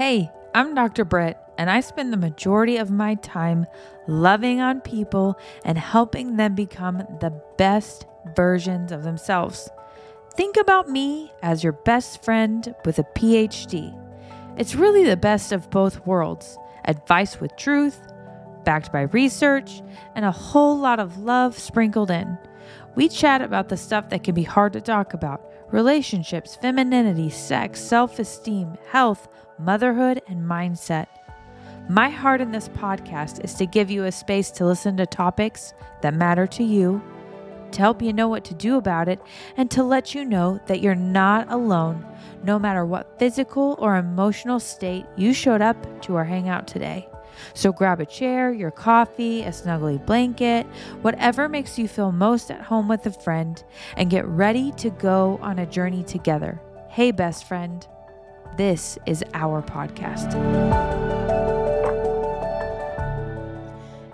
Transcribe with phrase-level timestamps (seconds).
[0.00, 1.04] Hey, I'm Dr.
[1.04, 3.66] Britt, and I spend the majority of my time
[4.08, 9.68] loving on people and helping them become the best versions of themselves.
[10.34, 13.94] Think about me as your best friend with a PhD.
[14.56, 18.00] It's really the best of both worlds advice with truth,
[18.64, 19.82] backed by research,
[20.14, 22.38] and a whole lot of love sprinkled in.
[22.96, 27.80] We chat about the stuff that can be hard to talk about relationships, femininity, sex,
[27.80, 31.06] self esteem, health, motherhood, and mindset.
[31.88, 35.72] My heart in this podcast is to give you a space to listen to topics
[36.02, 37.02] that matter to you,
[37.72, 39.20] to help you know what to do about it,
[39.56, 42.04] and to let you know that you're not alone,
[42.42, 47.08] no matter what physical or emotional state you showed up to our hangout today.
[47.54, 50.66] So grab a chair, your coffee, a snuggly blanket,
[51.02, 53.62] whatever makes you feel most at home with a friend,
[53.96, 56.60] and get ready to go on a journey together.
[56.88, 57.86] Hey, best friend.
[58.56, 60.32] This is our podcast.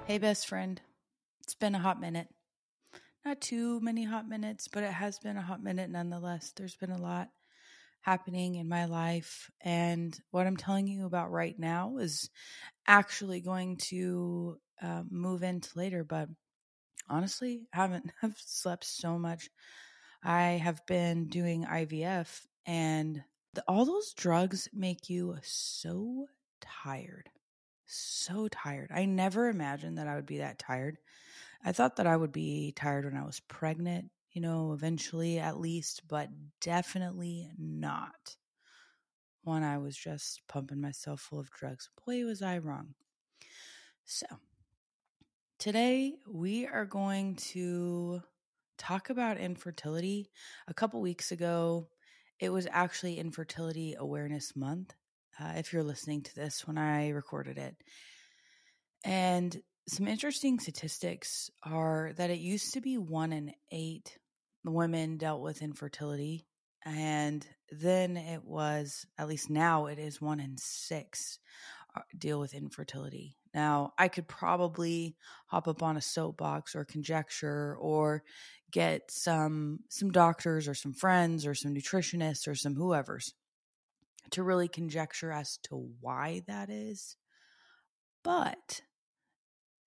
[0.07, 0.81] Hey, best friend.
[1.43, 2.29] It's been a hot minute.
[3.25, 6.53] Not too many hot minutes, but it has been a hot minute nonetheless.
[6.55, 7.31] There's been a lot
[8.07, 9.51] happening in my life.
[9.61, 12.31] And what I'm telling you about right now is
[12.87, 16.05] actually going to uh, move into later.
[16.05, 16.29] But
[17.09, 19.51] honestly, I haven't have slept so much.
[20.23, 23.23] I have been doing IVF, and
[23.55, 26.27] the, all those drugs make you so
[26.61, 27.29] tired.
[27.87, 28.91] So tired.
[28.95, 30.99] I never imagined that I would be that tired.
[31.65, 35.59] I thought that I would be tired when I was pregnant you know, eventually at
[35.59, 36.29] least, but
[36.61, 38.37] definitely not
[39.45, 41.89] when I was just pumping myself full of drugs.
[42.05, 42.89] Boy, was I wrong.
[44.05, 44.27] So,
[45.59, 48.21] today we are going to
[48.77, 50.29] talk about infertility.
[50.69, 51.89] A couple weeks ago,
[52.39, 54.93] it was actually Infertility Awareness Month.
[55.41, 57.75] Uh, if you're listening to this when I recorded it.
[59.03, 59.59] And
[59.89, 64.19] some interesting statistics are that it used to be one in eight
[64.73, 66.47] women dealt with infertility.
[66.85, 71.39] And then it was, at least now, it is one in six
[71.97, 73.37] uh, deal with infertility.
[73.55, 75.17] Now, I could probably
[75.47, 78.23] hop up on a soapbox or conjecture or
[78.71, 83.33] get some some doctors or some friends or some nutritionists or some whoever's
[84.31, 87.17] to really conjecture as to why that is.
[88.23, 88.83] But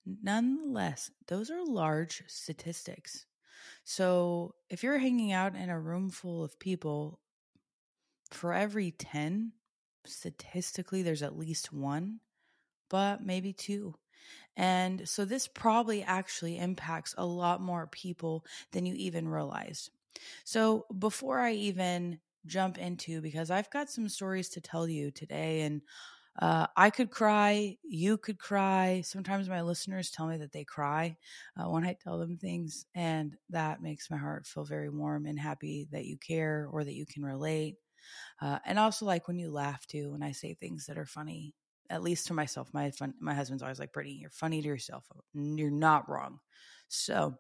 [0.06, 3.26] nonetheless, those are large statistics.
[3.84, 7.20] So if you're hanging out in a room full of people,
[8.32, 9.54] for every 10,
[10.06, 12.20] statistically, there's at least one,
[12.90, 13.96] but maybe two.
[14.56, 19.90] And so this probably actually impacts a lot more people than you even realize.
[20.44, 25.62] So before I even jump into, because I've got some stories to tell you today,
[25.62, 25.82] and
[26.38, 29.02] uh, I could cry, you could cry.
[29.06, 31.18] Sometimes my listeners tell me that they cry
[31.58, 35.40] uh, when I tell them things, and that makes my heart feel very warm and
[35.40, 37.76] happy that you care or that you can relate.
[38.42, 41.54] Uh, and also, like when you laugh too, when I say things that are funny,
[41.90, 42.70] at least to myself.
[42.74, 45.06] My fun, my husband's always like, "Brittany, you're funny to yourself.
[45.34, 46.40] You're not wrong."
[46.88, 47.36] So,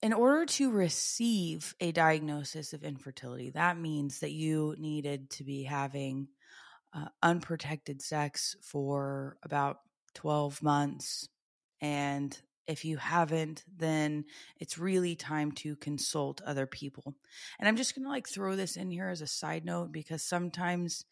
[0.00, 5.64] in order to receive a diagnosis of infertility, that means that you needed to be
[5.64, 6.28] having
[6.94, 9.78] uh, unprotected sex for about
[10.14, 11.28] 12 months.
[11.80, 14.24] And if you haven't, then
[14.58, 17.14] it's really time to consult other people.
[17.58, 20.22] And I'm just going to like throw this in here as a side note because
[20.22, 21.04] sometimes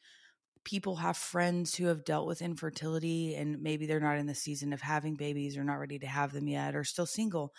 [0.64, 4.72] people have friends who have dealt with infertility and maybe they're not in the season
[4.72, 7.54] of having babies or not ready to have them yet or still single.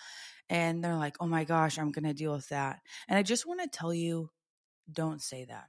[0.50, 2.80] And they're like, oh my gosh, I'm going to deal with that.
[3.08, 4.30] And I just want to tell you
[4.92, 5.66] don't say that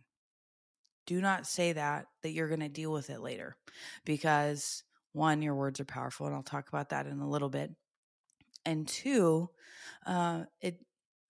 [1.09, 3.57] do not say that that you're going to deal with it later
[4.05, 7.73] because one your words are powerful and i'll talk about that in a little bit
[8.67, 9.49] and two
[10.07, 10.79] uh, it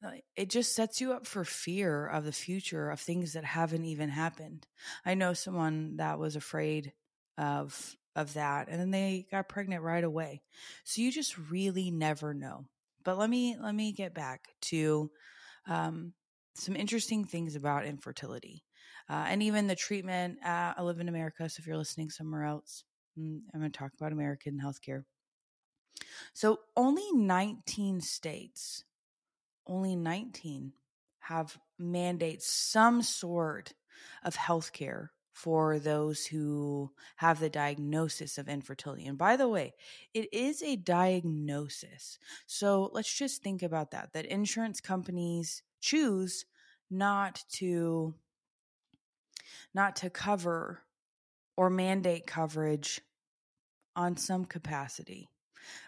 [0.05, 3.85] uh, it just sets you up for fear of the future of things that haven't
[3.85, 4.65] even happened.
[5.05, 6.93] I know someone that was afraid
[7.37, 10.43] of of that and then they got pregnant right away.
[10.85, 12.67] So you just really never know.
[13.05, 15.11] But let me let me get back to
[15.67, 16.13] um,
[16.55, 18.63] some interesting things about infertility
[19.09, 20.39] uh, and even the treatment.
[20.45, 22.85] Uh, I live in America, so if you're listening somewhere else,
[23.19, 25.05] mm, I'm going to talk about American healthcare.
[26.33, 28.85] So only 19 states,
[29.67, 30.73] only 19
[31.21, 33.75] have mandates some sort
[34.25, 35.09] of healthcare
[35.39, 39.07] for those who have the diagnosis of infertility.
[39.07, 39.73] And by the way,
[40.13, 42.19] it is a diagnosis.
[42.47, 46.45] So let's just think about that that insurance companies choose
[46.91, 48.15] not to
[49.75, 50.83] not to cover
[51.57, 53.01] or mandate coverage
[53.97, 55.29] on some capacity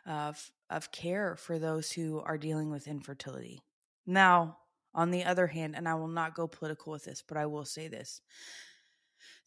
[0.07, 3.61] of of care for those who are dealing with infertility.
[4.07, 4.59] Now,
[4.95, 7.65] on the other hand, and I will not go political with this, but I will
[7.65, 8.21] say this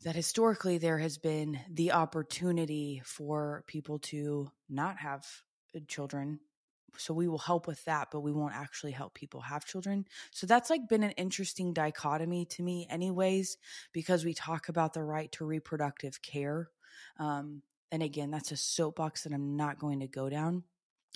[0.04, 5.26] that historically there has been the opportunity for people to not have
[5.76, 6.40] uh, children
[6.98, 10.48] so we will help with that but we won't actually help people have children so
[10.48, 13.58] that's like been an interesting dichotomy to me anyways
[13.92, 16.70] because we talk about the right to reproductive care
[17.20, 17.62] um,
[17.92, 20.64] and again that's a soapbox that i'm not going to go down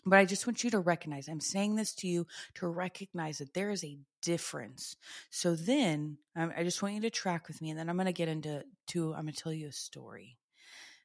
[0.05, 3.53] but I just want you to recognize, I'm saying this to you to recognize that
[3.53, 4.95] there is a difference.
[5.31, 8.13] So then I just want you to track with me and then I'm going to
[8.13, 10.37] get into, to, I'm going to tell you a story.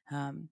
[0.09, 0.47] Um,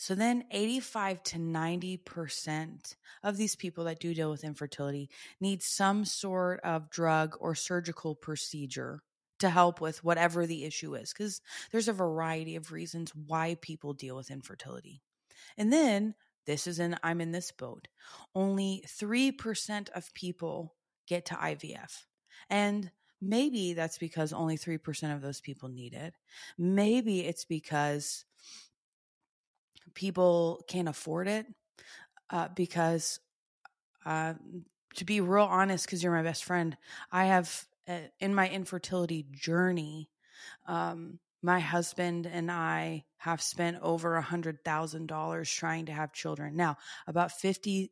[0.00, 5.10] so then 85 to 90% of these people that do deal with infertility
[5.42, 9.02] need some sort of drug or surgical procedure
[9.40, 13.92] to help with whatever the issue is because there's a variety of reasons why people
[13.92, 15.02] deal with infertility.
[15.58, 16.14] And then
[16.46, 17.86] this is in I'm in this boat.
[18.34, 20.76] Only 3% of people
[21.08, 22.06] get to IVF.
[22.48, 26.14] And maybe that's because only 3% of those people need it.
[26.56, 28.24] Maybe it's because
[30.00, 31.44] people can't afford it
[32.30, 33.20] uh, because
[34.06, 34.32] uh,
[34.94, 36.74] to be real honest because you're my best friend
[37.12, 40.08] i have uh, in my infertility journey
[40.66, 46.14] um, my husband and i have spent over a hundred thousand dollars trying to have
[46.14, 46.56] children.
[46.56, 47.90] Now about 50%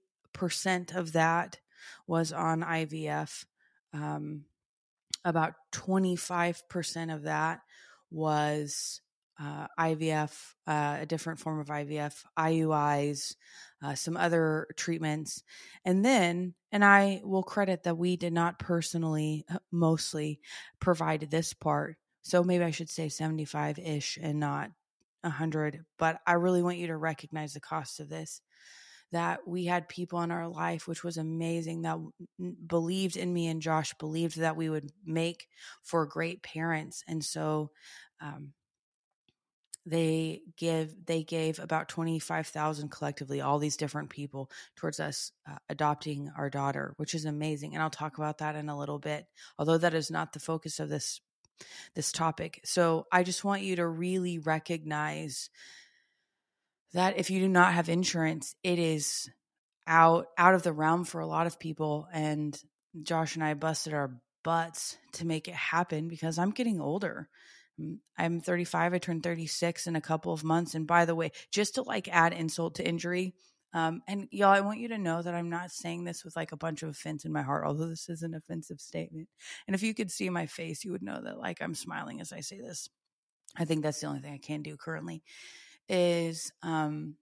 [0.96, 1.58] of that
[2.06, 3.44] was on ivf
[3.92, 4.44] um,
[5.26, 7.60] about 25% of that
[8.10, 9.02] was
[9.40, 13.34] uh, IVF, uh, a different form of IVF, IUIs,
[13.82, 15.42] uh, some other treatments.
[15.84, 20.40] And then, and I will credit that we did not personally uh, mostly
[20.80, 21.96] provide this part.
[22.22, 24.70] So maybe I should say 75 ish and not
[25.22, 25.84] 100.
[25.98, 28.40] But I really want you to recognize the cost of this.
[29.10, 31.98] That we had people in our life, which was amazing, that
[32.66, 35.48] believed in me and Josh, believed that we would make
[35.82, 37.02] for great parents.
[37.08, 37.70] And so,
[38.20, 38.52] um,
[39.88, 46.30] they give they gave about 25,000 collectively all these different people towards us uh, adopting
[46.36, 49.26] our daughter which is amazing and I'll talk about that in a little bit
[49.58, 51.20] although that is not the focus of this
[51.94, 52.60] this topic.
[52.64, 55.50] So I just want you to really recognize
[56.94, 59.28] that if you do not have insurance it is
[59.86, 62.58] out out of the realm for a lot of people and
[63.02, 67.28] Josh and I busted our butts to make it happen because I'm getting older
[68.16, 68.94] I'm 35.
[68.94, 70.74] I turned 36 in a couple of months.
[70.74, 73.34] And by the way, just to like add insult to injury,
[73.74, 76.52] um, and y'all, I want you to know that I'm not saying this with like
[76.52, 79.28] a bunch of offense in my heart, although this is an offensive statement.
[79.66, 82.32] And if you could see my face, you would know that like I'm smiling as
[82.32, 82.88] I say this.
[83.56, 85.22] I think that's the only thing I can do currently
[85.88, 87.16] is um,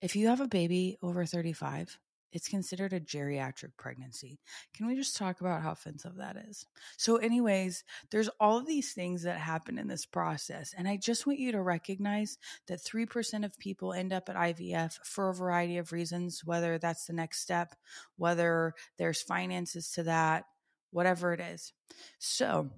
[0.00, 1.98] if you have a baby over 35,
[2.34, 4.40] it's considered a geriatric pregnancy.
[4.74, 6.66] Can we just talk about how offensive that is?
[6.96, 10.74] So, anyways, there's all of these things that happen in this process.
[10.76, 12.36] And I just want you to recognize
[12.66, 17.06] that 3% of people end up at IVF for a variety of reasons, whether that's
[17.06, 17.76] the next step,
[18.16, 20.44] whether there's finances to that,
[20.90, 21.72] whatever it is.
[22.18, 22.68] So,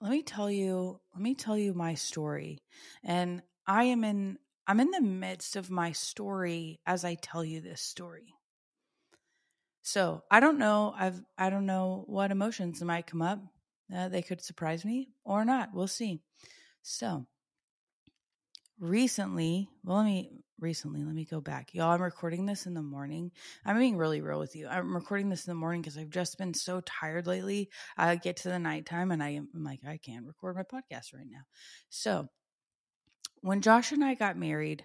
[0.00, 2.58] let me tell you, let me tell you my story.
[3.04, 7.60] And I am in I'm in the midst of my story as I tell you
[7.60, 8.34] this story.
[9.82, 10.94] So I don't know.
[10.96, 13.40] I've I don't know what emotions might come up.
[13.94, 15.70] Uh, they could surprise me or not.
[15.74, 16.20] We'll see.
[16.82, 17.26] So
[18.78, 21.90] recently, well, let me recently let me go back, y'all.
[21.90, 23.32] I'm recording this in the morning.
[23.64, 24.68] I'm being really real with you.
[24.68, 27.68] I'm recording this in the morning because I've just been so tired lately.
[27.96, 31.26] I get to the nighttime and I am like I can't record my podcast right
[31.28, 31.42] now.
[31.90, 32.28] So
[33.42, 34.84] when Josh and I got married,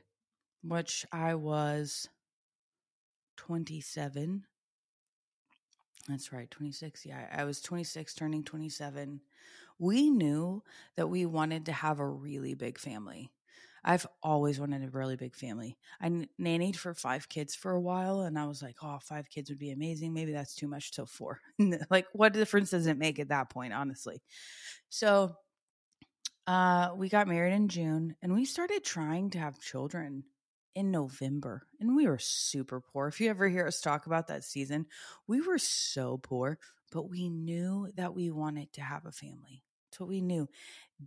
[0.64, 2.10] which I was
[3.38, 4.46] 27.
[6.08, 7.06] That's right, 26.
[7.06, 9.22] Yeah, I was 26, turning 27.
[9.80, 10.64] We knew
[10.96, 13.32] that we wanted to have a really big family.
[13.84, 15.78] I've always wanted a really big family.
[16.02, 16.10] I
[16.42, 19.60] nannied for five kids for a while, and I was like, oh, five kids would
[19.60, 20.14] be amazing.
[20.14, 21.40] Maybe that's too much till four.
[21.90, 24.22] like, what difference does it make at that point, honestly?
[24.90, 25.36] So
[26.48, 30.24] uh, we got married in June and we started trying to have children
[30.74, 31.68] in November.
[31.80, 33.08] And we were super poor.
[33.08, 34.86] If you ever hear us talk about that season,
[35.28, 36.58] we were so poor,
[36.92, 39.64] but we knew that we wanted to have a family.
[39.90, 40.48] That's what we knew.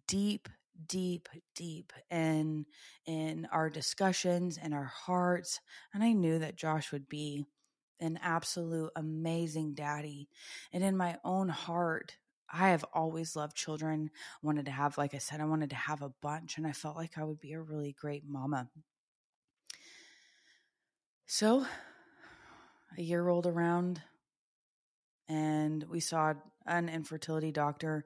[0.06, 0.48] Deep,
[0.86, 2.66] deep, deep in
[3.06, 5.60] in our discussions and our hearts.
[5.94, 7.46] And I knew that Josh would be
[8.00, 10.28] an absolute amazing daddy.
[10.72, 12.16] And in my own heart,
[12.52, 14.10] I have always loved children.
[14.42, 16.96] Wanted to have, like I said, I wanted to have a bunch, and I felt
[16.96, 18.68] like I would be a really great mama.
[21.26, 21.64] So
[22.98, 24.02] a year rolled around
[25.30, 26.34] and we saw
[26.66, 28.04] an infertility doctor.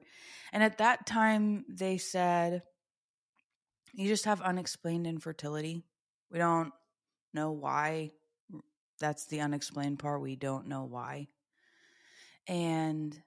[0.53, 2.61] And at that time, they said,
[3.93, 5.83] You just have unexplained infertility.
[6.31, 6.71] We don't
[7.33, 8.11] know why.
[8.99, 10.21] That's the unexplained part.
[10.21, 11.27] We don't know why.
[12.47, 13.19] And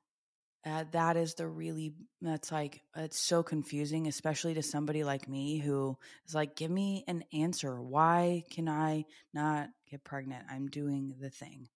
[0.66, 5.58] uh, that is the really, that's like, it's so confusing, especially to somebody like me
[5.58, 5.96] who
[6.26, 7.80] is like, Give me an answer.
[7.80, 10.44] Why can I not get pregnant?
[10.50, 11.68] I'm doing the thing.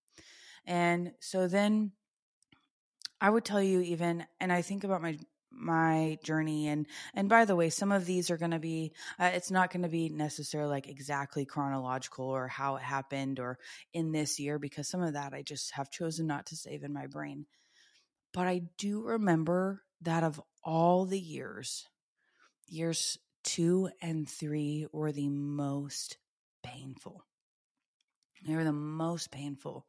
[0.66, 1.92] And so then
[3.20, 5.18] I would tell you even, and I think about my
[5.54, 9.30] my journey and and by the way some of these are going to be uh,
[9.34, 13.58] it's not going to be necessarily like exactly chronological or how it happened or
[13.92, 16.92] in this year because some of that i just have chosen not to save in
[16.92, 17.46] my brain
[18.32, 21.88] but i do remember that of all the years
[22.66, 26.16] years 2 and 3 were the most
[26.62, 27.24] painful
[28.46, 29.86] they were the most painful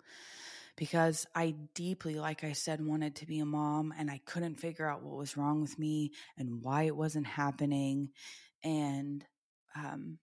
[0.76, 4.90] because I deeply, like I said, wanted to be a mom and I couldn't figure
[4.90, 8.10] out what was wrong with me and why it wasn't happening.
[8.64, 9.24] And,
[9.76, 10.20] um,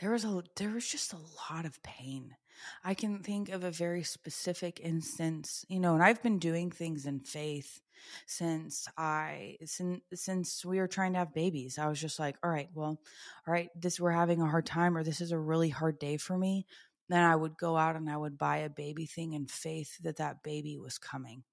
[0.00, 2.36] there was a there was just a lot of pain.
[2.84, 7.06] I can think of a very specific instance, you know, and I've been doing things
[7.06, 7.80] in faith
[8.26, 11.78] since I since since we were trying to have babies.
[11.78, 13.00] I was just like, all right, well,
[13.46, 16.16] all right, this we're having a hard time or this is a really hard day
[16.16, 16.66] for me
[17.08, 20.16] then I would go out and I would buy a baby thing in faith that
[20.16, 21.44] that baby was coming.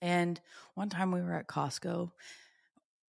[0.00, 0.40] And
[0.74, 2.10] one time we were at Costco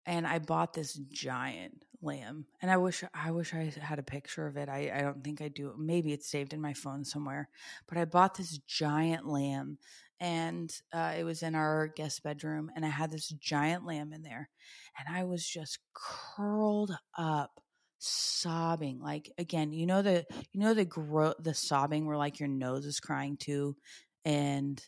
[0.06, 2.46] and I bought this giant lamb.
[2.62, 4.68] And I wish I wish I had a picture of it.
[4.68, 5.74] I, I don't think I do.
[5.78, 7.48] Maybe it's saved in my phone somewhere.
[7.88, 9.78] But I bought this giant lamb
[10.18, 14.22] and uh, it was in our guest bedroom and I had this giant lamb in
[14.22, 14.50] there.
[14.98, 17.60] And I was just curled up
[18.02, 22.48] sobbing like again you know the you know the gro- the sobbing where like your
[22.48, 23.76] nose is crying too
[24.24, 24.82] and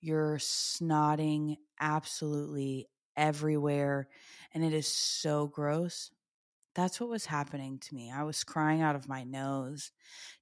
[0.00, 4.08] you're snotting absolutely everywhere
[4.54, 6.10] and it is so gross
[6.74, 9.92] that's what was happening to me i was crying out of my nose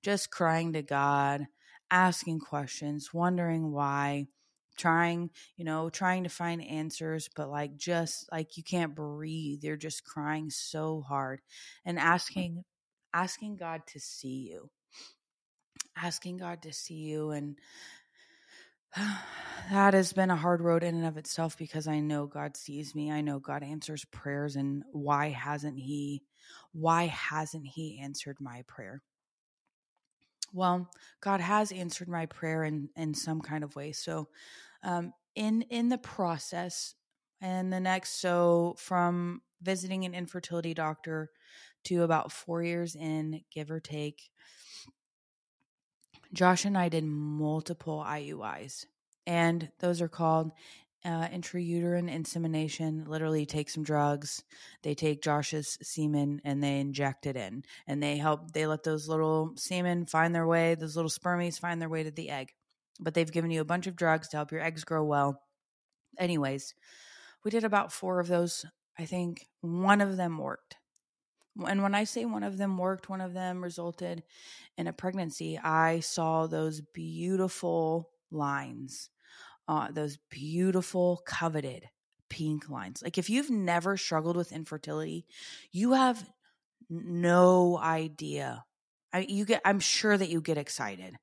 [0.02, 1.46] just crying to god
[1.90, 4.26] asking questions wondering why
[4.76, 9.62] trying, you know, trying to find answers, but like just like you can't breathe.
[9.62, 11.40] You're just crying so hard
[11.84, 12.02] and mm.
[12.02, 12.64] asking,
[13.12, 14.70] asking God to see you,
[15.96, 17.30] asking God to see you.
[17.30, 17.58] And
[19.70, 22.94] that has been a hard road in and of itself because I know God sees
[22.94, 23.10] me.
[23.10, 24.56] I know God answers prayers.
[24.56, 26.22] And why hasn't He,
[26.72, 29.02] why hasn't He answered my prayer?
[30.52, 33.92] Well, God has answered my prayer in in some kind of way.
[33.92, 34.28] So,
[34.82, 36.94] um, in in the process,
[37.40, 41.30] and the next, so from visiting an infertility doctor
[41.84, 44.30] to about four years in, give or take,
[46.32, 48.86] Josh and I did multiple IUIs,
[49.26, 50.52] and those are called
[51.04, 53.04] uh, intrauterine insemination.
[53.06, 54.42] Literally take some drugs
[54.82, 59.08] they take josh's semen and they inject it in and they help they let those
[59.08, 62.52] little semen find their way those little spermies find their way to the egg.
[63.00, 65.42] But they've given you a bunch of drugs to help your eggs grow well.
[66.18, 66.74] Anyways
[67.44, 68.64] we did about four of those.
[68.98, 70.76] I think one of them worked
[71.66, 74.22] and when I say one of them worked, one of them resulted
[74.78, 79.10] in a pregnancy, I saw those beautiful lines
[79.68, 81.88] uh, those beautiful, coveted
[82.28, 83.02] pink lines.
[83.02, 85.26] Like if you've never struggled with infertility,
[85.70, 86.22] you have
[86.88, 88.64] no idea.
[89.12, 91.14] I, you get, I'm sure that you get excited.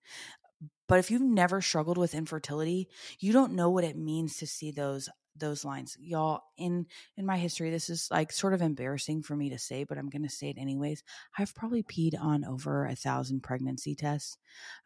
[0.87, 2.87] But if you've never struggled with infertility,
[3.19, 5.97] you don't know what it means to see those those lines.
[5.99, 6.85] Y'all, in
[7.17, 10.09] in my history, this is like sort of embarrassing for me to say, but I'm
[10.09, 11.03] to say it anyways.
[11.37, 14.37] I've probably peed on over a thousand pregnancy tests.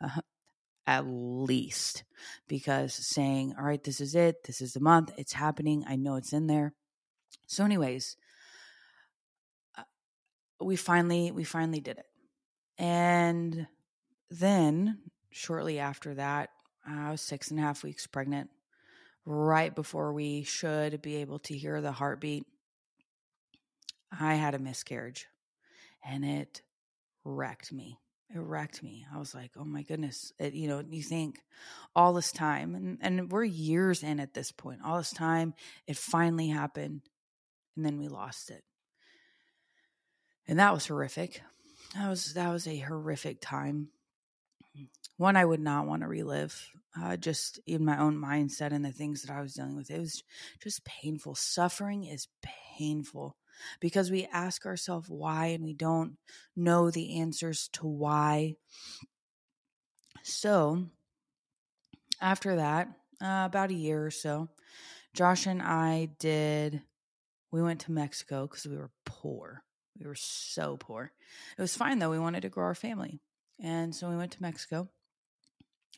[0.02, 0.22] Uh,
[0.86, 2.04] at least
[2.48, 6.16] because saying, all right, this is it, this is the month, it's happening, I know
[6.16, 6.74] it's in there.
[7.48, 8.18] So, anyways,
[9.78, 9.84] uh,
[10.62, 12.06] we finally we finally did it,
[12.78, 13.68] and
[14.30, 15.00] then
[15.32, 16.50] shortly after that,
[16.86, 18.50] I was six and a half weeks pregnant.
[19.26, 22.46] Right before we should be able to hear the heartbeat,
[24.12, 25.28] I had a miscarriage,
[26.04, 26.62] and it
[27.24, 27.98] wrecked me
[28.34, 29.06] it wrecked me.
[29.14, 30.34] I was like, oh my goodness.
[30.40, 31.40] It, you know, you think
[31.96, 35.54] all this time, and, and we're years in at this point, all this time,
[35.86, 37.02] it finally happened,
[37.76, 38.64] and then we lost it.
[40.48, 41.42] And that was horrific.
[41.96, 43.90] That was that was a horrific time.
[45.24, 46.70] One I would not want to relive.
[46.96, 50.00] Uh, just in my own mindset and the things that I was dealing with, it
[50.00, 50.22] was
[50.62, 51.34] just painful.
[51.34, 52.28] Suffering is
[52.78, 53.36] painful
[53.80, 56.18] because we ask ourselves why and we don't
[56.56, 58.58] know the answers to why.
[60.24, 60.86] So,
[62.22, 62.90] after that,
[63.20, 64.50] uh, about a year or so,
[65.16, 66.82] Josh and I did,
[67.50, 69.64] we went to Mexico because we were poor.
[69.98, 71.12] We were so poor.
[71.58, 72.12] It was fine though.
[72.12, 73.20] We wanted to grow our family.
[73.60, 74.90] And so we went to Mexico.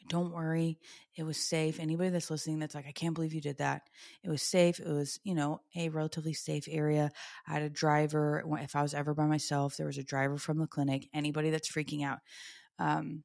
[0.07, 0.77] Don't worry,
[1.15, 1.79] it was safe.
[1.79, 3.81] Anybody that's listening that's like, I can't believe you did that.
[4.24, 4.79] It was safe.
[4.79, 7.12] It was, you know, a relatively safe area.
[7.47, 8.43] I had a driver.
[8.59, 11.07] If I was ever by myself, there was a driver from the clinic.
[11.13, 12.19] Anybody that's freaking out.
[12.77, 13.24] Um,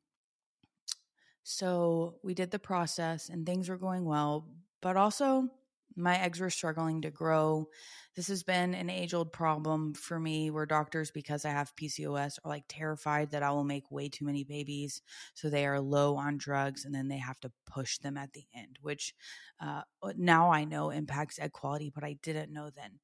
[1.42, 4.48] so we did the process and things were going well,
[4.80, 5.48] but also
[5.96, 7.68] my eggs were struggling to grow.
[8.16, 12.38] This has been an age old problem for me where doctors, because I have PCOS,
[12.44, 15.02] are like terrified that I will make way too many babies.
[15.34, 18.44] So they are low on drugs and then they have to push them at the
[18.54, 19.14] end, which
[19.60, 19.82] uh,
[20.16, 22.98] now I know impacts egg quality, but I didn't know then.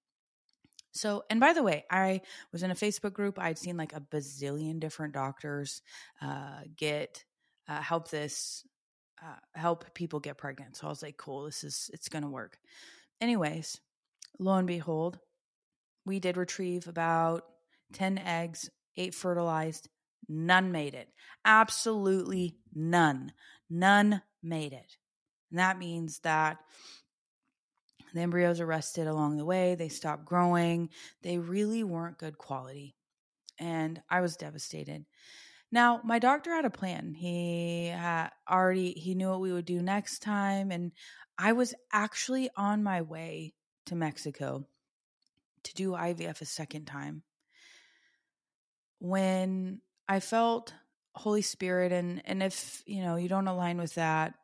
[0.93, 3.39] So, and by the way, I was in a Facebook group.
[3.39, 5.83] I'd seen like a bazillion different doctors
[6.23, 7.23] uh, get
[7.69, 8.65] uh, help this
[9.23, 10.77] uh, help people get pregnant.
[10.77, 12.59] So I was like, cool, this is it's gonna work.
[13.21, 13.81] Anyways,
[14.39, 15.19] lo and behold,
[16.05, 17.45] we did retrieve about
[17.93, 19.89] ten eggs, eight fertilized,
[20.29, 21.09] none made it.
[21.45, 23.33] Absolutely none.
[23.71, 24.97] None made it.
[25.51, 26.59] And that means that
[28.15, 29.75] the embryos arrested along the way.
[29.75, 30.91] They stopped growing.
[31.23, 32.97] They really weren't good quality.
[33.59, 35.05] And I was devastated.
[35.73, 37.15] Now, my doctor had a plan.
[37.15, 40.93] He had already he knew what we would do next time and
[41.39, 43.55] I was actually on my way
[43.87, 44.67] to Mexico
[45.65, 47.23] to do IVF a second time.
[48.99, 50.73] When I felt
[51.15, 54.35] Holy Spirit and and if, you know, you don't align with that,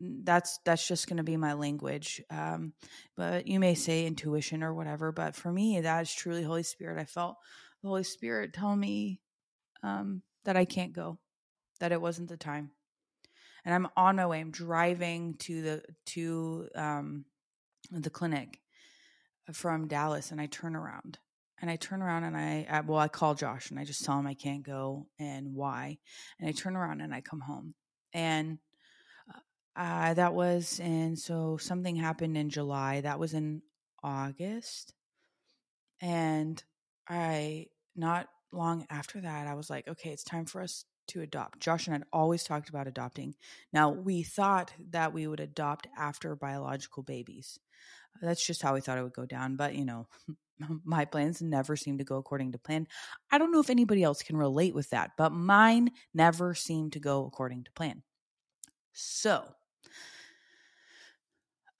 [0.00, 2.72] that's that's just going to be my language um,
[3.16, 6.98] but you may say intuition or whatever but for me that is truly holy spirit
[7.00, 7.36] i felt
[7.82, 9.20] the holy spirit tell me
[9.82, 11.18] um, that I can't go,
[11.78, 12.70] that it wasn't the time.
[13.66, 14.40] And I'm on my way.
[14.40, 17.26] I'm driving to the to um,
[17.90, 18.58] the clinic
[19.52, 21.18] from Dallas, and I turn around
[21.60, 24.18] and I turn around and I, I well I call Josh and I just tell
[24.18, 25.98] him I can't go and why,
[26.40, 27.74] and I turn around and I come home
[28.14, 28.58] and.
[29.76, 33.00] Uh, that was and so something happened in July.
[33.00, 33.62] That was in
[34.02, 34.92] August,
[36.00, 36.60] and
[37.08, 41.60] I not long after that, I was like, okay, it's time for us to adopt.
[41.60, 43.34] Josh and I had always talked about adopting.
[43.72, 47.58] Now, we thought that we would adopt after biological babies.
[48.20, 49.56] That's just how we thought it would go down.
[49.56, 50.06] But, you know,
[50.84, 52.86] my plans never seem to go according to plan.
[53.30, 57.00] I don't know if anybody else can relate with that, but mine never seemed to
[57.00, 58.02] go according to plan.
[58.92, 59.44] So,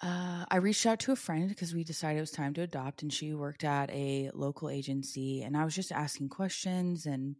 [0.01, 3.03] uh, I reached out to a friend because we decided it was time to adopt,
[3.03, 5.43] and she worked at a local agency.
[5.43, 7.35] And I was just asking questions, and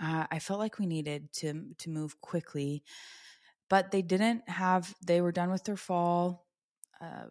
[0.00, 2.84] uh, I felt like we needed to to move quickly,
[3.68, 4.94] but they didn't have.
[5.04, 6.46] They were done with their fall.
[7.00, 7.26] Uh,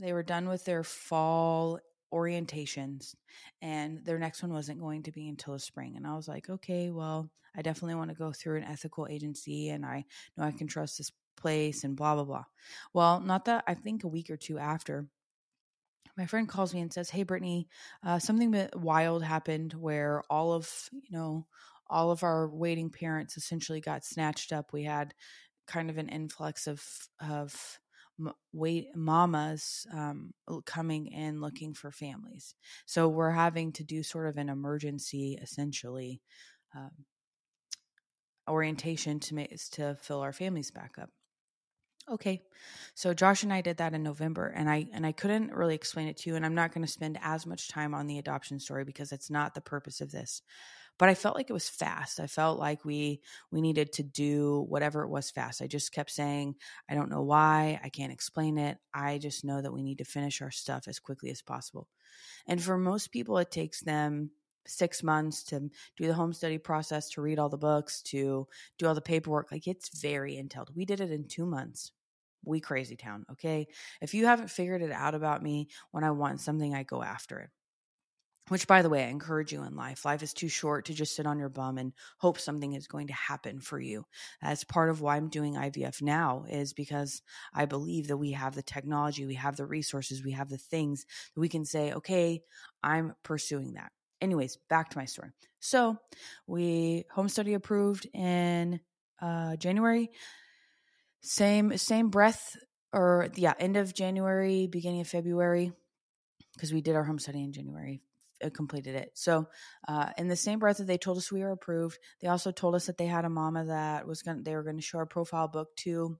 [0.00, 1.80] they were done with their fall
[2.14, 3.16] orientations,
[3.60, 5.96] and their next one wasn't going to be until the spring.
[5.96, 9.70] And I was like, okay, well, I definitely want to go through an ethical agency,
[9.70, 10.04] and I
[10.36, 12.44] know I can trust this place and blah blah blah.
[12.92, 15.08] Well, not that I think a week or two after,
[16.18, 17.68] my friend calls me and says, "Hey, Brittany,
[18.02, 21.46] uh, something wild happened where all of you know
[21.88, 24.72] all of our waiting parents essentially got snatched up.
[24.72, 25.14] We had
[25.66, 26.82] kind of an influx of
[27.20, 27.80] of
[28.52, 30.34] wait mamas um,
[30.66, 32.56] coming in looking for families.
[32.84, 36.20] So we're having to do sort of an emergency, essentially."
[36.74, 36.90] Um,
[38.48, 41.10] orientation to make to fill our families back up
[42.12, 42.42] okay.
[42.94, 46.08] So josh and i did that in november and i and i couldn't really explain
[46.08, 48.58] it to you and i'm not going to spend as much time on the adoption
[48.58, 50.42] story because it's not the purpose of this.
[50.98, 52.18] But i felt like it was fast.
[52.18, 53.20] I felt like we
[53.52, 55.62] we needed to do whatever it was fast.
[55.62, 56.56] I just kept saying
[56.88, 57.80] i don't know why.
[57.84, 58.78] I can't explain it.
[58.92, 61.86] I just know that we need to finish our stuff as quickly as possible.
[62.48, 64.30] And for most people it takes them
[64.66, 68.46] six months to do the home study process to read all the books to
[68.78, 69.50] do all the paperwork.
[69.52, 70.70] Like it's very entailed.
[70.74, 71.92] We did it in two months
[72.48, 73.68] we crazy town, okay?
[74.00, 77.38] If you haven't figured it out about me, when I want something, I go after
[77.40, 77.50] it.
[78.48, 80.06] Which, by the way, I encourage you in life.
[80.06, 83.08] Life is too short to just sit on your bum and hope something is going
[83.08, 84.06] to happen for you.
[84.40, 87.20] That's part of why I'm doing IVF now, is because
[87.52, 91.04] I believe that we have the technology, we have the resources, we have the things
[91.34, 92.42] that we can say, okay,
[92.82, 93.92] I'm pursuing that.
[94.22, 95.30] Anyways, back to my story.
[95.60, 95.98] So
[96.46, 98.80] we home study approved in
[99.20, 100.10] uh, January.
[101.20, 102.56] Same same breath,
[102.92, 105.72] or yeah, end of January, beginning of February,
[106.54, 108.00] because we did our home study in January.
[108.42, 109.10] Uh, completed it.
[109.14, 109.48] So,
[109.88, 112.76] uh, in the same breath that they told us we were approved, they also told
[112.76, 114.44] us that they had a mama that was going.
[114.44, 116.16] They were going to show our profile book to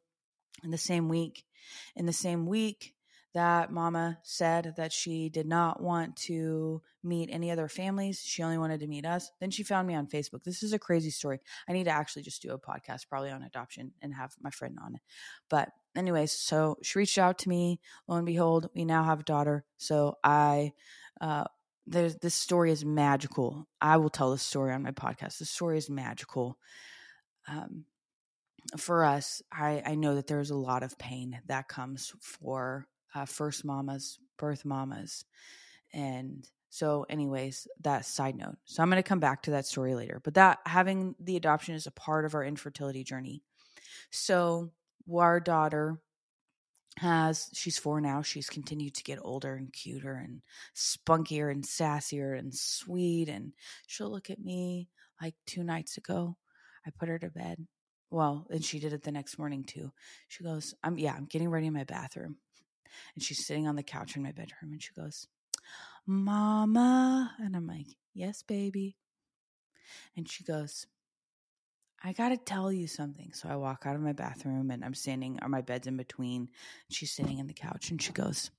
[0.64, 1.44] in the same week.
[1.94, 2.94] In the same week,
[3.34, 8.22] that mama said that she did not want to meet any other families.
[8.24, 9.30] She only wanted to meet us.
[9.40, 10.42] Then she found me on Facebook.
[10.44, 11.40] This is a crazy story.
[11.68, 14.78] I need to actually just do a podcast, probably on adoption, and have my friend
[14.82, 15.00] on it.
[15.50, 17.80] But, anyways, so she reached out to me.
[18.06, 19.64] Lo and behold, we now have a daughter.
[19.76, 20.72] So I,
[21.20, 21.44] uh,
[21.86, 23.66] there's this story is magical.
[23.80, 25.38] I will tell this story on my podcast.
[25.38, 26.58] The story is magical.
[27.46, 27.84] Um,
[28.76, 32.86] for us, I, I know that there's a lot of pain that comes for
[33.18, 35.24] uh, first mamas, birth mamas.
[35.92, 38.56] And so, anyways, that side note.
[38.64, 41.74] So, I'm going to come back to that story later, but that having the adoption
[41.74, 43.42] is a part of our infertility journey.
[44.10, 44.70] So,
[45.12, 46.00] our daughter
[46.98, 50.42] has, she's four now, she's continued to get older and cuter and
[50.76, 53.28] spunkier and sassier and sweet.
[53.28, 53.52] And
[53.86, 54.88] she'll look at me
[55.22, 56.36] like two nights ago.
[56.86, 57.66] I put her to bed.
[58.10, 59.92] Well, and she did it the next morning too.
[60.28, 62.36] She goes, I'm, yeah, I'm getting ready in my bathroom.
[63.14, 65.26] And she's sitting on the couch in my bedroom and she goes,
[66.06, 67.34] Mama.
[67.38, 68.96] And I'm like, Yes, baby.
[70.16, 70.86] And she goes,
[72.02, 73.32] I got to tell you something.
[73.32, 76.48] So I walk out of my bathroom and I'm standing, or my bed's in between.
[76.90, 78.50] She's sitting in the couch and she goes,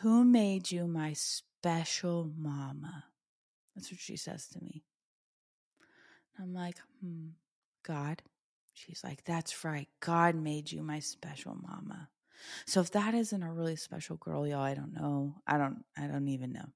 [0.00, 3.04] Who made you my special mama?
[3.74, 4.84] That's what she says to me.
[6.40, 7.30] I'm like, Hmm,
[7.82, 8.22] God.
[8.74, 9.88] She's like, That's right.
[10.00, 12.08] God made you my special mama.
[12.66, 15.34] So if that isn't a really special girl, y'all, I don't know.
[15.46, 16.66] I don't I don't even know.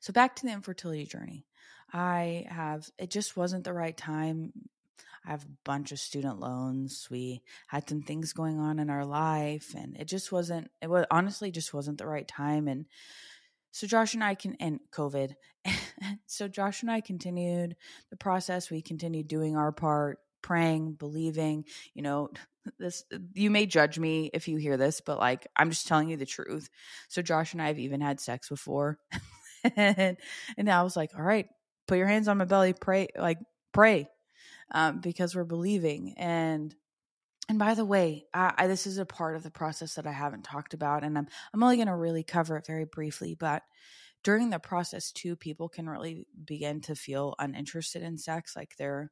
[0.00, 1.46] So back to the infertility journey.
[1.92, 4.52] I have it just wasn't the right time.
[5.24, 7.08] I have a bunch of student loans.
[7.10, 11.06] We had some things going on in our life and it just wasn't it was
[11.10, 12.86] honestly just wasn't the right time and
[13.70, 15.34] so Josh and I can and COVID.
[16.26, 17.76] so Josh and I continued
[18.10, 18.70] the process.
[18.70, 22.30] We continued doing our part, praying, believing, you know,
[22.78, 23.04] this
[23.34, 26.26] you may judge me if you hear this, but like I'm just telling you the
[26.26, 26.68] truth.
[27.08, 28.98] So Josh and I have even had sex before.
[29.76, 30.16] and,
[30.56, 31.46] and I was like, all right,
[31.86, 33.38] put your hands on my belly, pray, like
[33.72, 34.08] pray,
[34.72, 36.14] um, because we're believing.
[36.16, 36.74] And
[37.48, 40.12] and by the way, I, I, this is a part of the process that I
[40.12, 43.34] haven't talked about, and I'm I'm only going to really cover it very briefly.
[43.34, 43.62] But
[44.22, 49.10] during the process, too, people can really begin to feel uninterested in sex, like their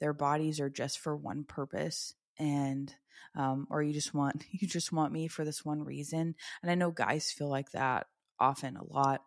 [0.00, 2.92] their bodies are just for one purpose and
[3.36, 6.74] um, or you just want you just want me for this one reason and i
[6.74, 8.06] know guys feel like that
[8.40, 9.22] often a lot.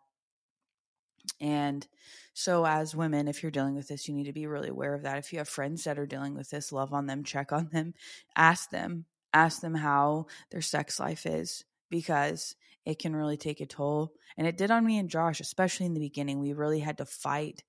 [1.39, 1.87] And
[2.33, 5.03] so as women if you're dealing with this you need to be really aware of
[5.03, 5.19] that.
[5.19, 7.93] If you have friends that are dealing with this love on them check on them
[8.35, 13.65] ask them ask them how their sex life is because it can really take a
[13.65, 14.11] toll.
[14.35, 16.39] And it did on me and josh especially in the beginning.
[16.39, 17.63] We really had to fight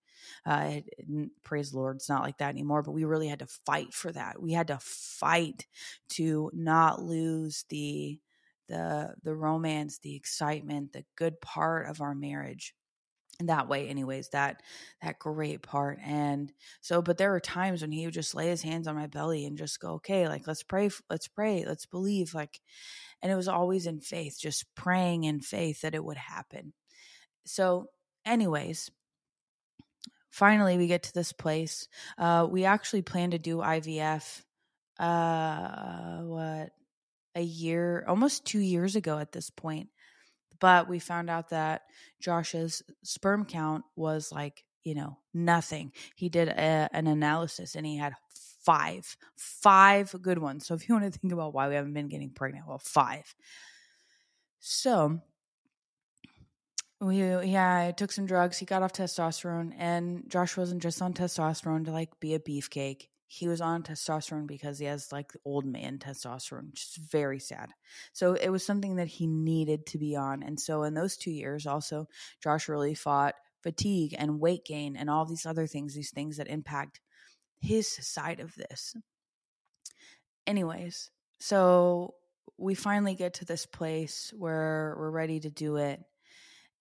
[0.46, 0.80] uh,
[1.42, 4.40] praise Lord, it's not like that anymore, but we really had to fight for that.
[4.40, 5.66] We had to fight
[6.10, 8.18] to not lose the
[8.68, 12.74] the the romance, the excitement, the good part of our marriage
[13.40, 14.62] in that way anyways that
[15.02, 18.62] that great part and so but there were times when he would just lay his
[18.62, 22.34] hands on my belly and just go okay like let's pray let's pray let's believe
[22.34, 22.60] like
[23.22, 26.72] and it was always in faith just praying in faith that it would happen
[27.44, 27.87] so
[28.24, 28.90] anyways
[30.34, 31.86] finally we get to this place.
[32.18, 34.42] Uh, we actually plan to do IVF.
[34.98, 36.70] Uh, what
[37.36, 39.90] a year, almost two years ago at this point.
[40.60, 41.82] But we found out that
[42.20, 45.92] Josh's sperm count was like you know nothing.
[46.16, 48.14] He did a, an analysis and he had
[48.64, 50.66] five, five good ones.
[50.66, 53.34] So if you want to think about why we haven't been getting pregnant, well, five.
[54.58, 55.20] So
[57.00, 58.59] we yeah, I took some drugs.
[58.59, 63.09] He got off testosterone, and Josh wasn't just on testosterone to like be a beefcake.
[63.26, 67.70] He was on testosterone because he has like old man testosterone, which is very sad.
[68.12, 70.42] So it was something that he needed to be on.
[70.42, 72.07] And so in those two years, also,
[72.42, 76.48] Josh really fought fatigue and weight gain and all these other things, these things that
[76.48, 77.00] impact
[77.61, 78.94] his side of this.
[80.46, 82.14] Anyways, so
[82.57, 86.00] we finally get to this place where we're ready to do it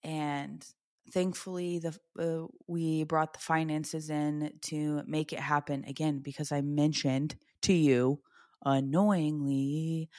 [0.03, 0.65] and
[1.11, 6.61] thankfully the uh, we brought the finances in to make it happen again because I
[6.61, 8.21] mentioned to you
[8.65, 10.09] annoyingly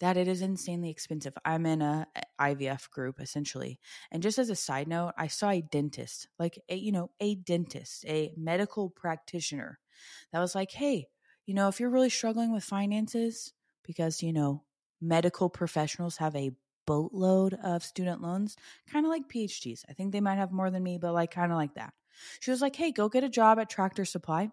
[0.00, 1.34] that it is insanely expensive.
[1.44, 2.06] I'm in a
[2.40, 3.78] IVF group essentially.
[4.10, 7.34] And just as a side note, I saw a dentist, like a you know, a
[7.34, 9.78] dentist, a medical practitioner
[10.32, 11.08] that was like, hey,
[11.46, 13.52] you know, if you're really struggling with finances,
[13.84, 14.64] because, you know,
[15.00, 16.52] medical professionals have a
[16.90, 18.56] boatload of student loans,
[18.92, 19.84] kind of like PhDs.
[19.88, 21.94] I think they might have more than me, but like kind of like that.
[22.40, 24.50] She was like, hey, go get a job at Tractor Supply.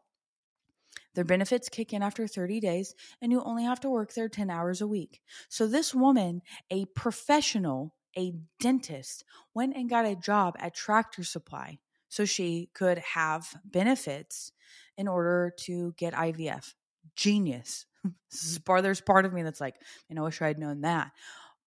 [1.15, 4.52] Their benefits kick in after 30 days, and you only have to work there 10
[4.52, 5.19] hours a week.
[5.50, 9.23] So, this woman, a professional, a dentist,
[9.56, 14.52] went and got a job at Tractor Supply so she could have benefits
[14.95, 16.76] in order to get IVF.
[17.15, 17.88] Genius.
[18.32, 18.65] this is mm.
[18.65, 19.76] part, there's part of me that's like,
[20.08, 21.12] you know, I wish I had known that.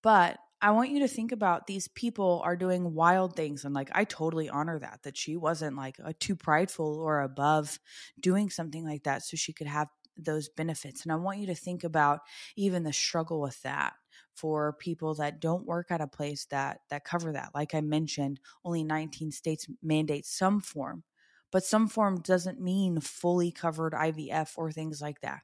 [0.01, 3.65] But I want you to think about these people are doing wild things.
[3.65, 7.79] And like, I totally honor that, that she wasn't like a, too prideful or above
[8.19, 11.03] doing something like that so she could have those benefits.
[11.03, 12.21] And I want you to think about
[12.57, 13.95] even the struggle with that
[14.35, 17.51] for people that don't work at a place that that cover that.
[17.55, 21.05] Like I mentioned, only 19 states mandate some form,
[21.51, 25.41] but some form doesn't mean fully covered IVF or things like that.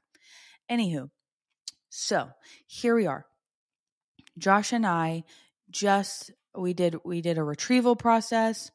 [0.69, 1.09] Anywho,
[1.89, 2.29] so
[2.67, 3.25] here we are.
[4.37, 5.23] Josh and I
[5.69, 8.71] just we did we did a retrieval process,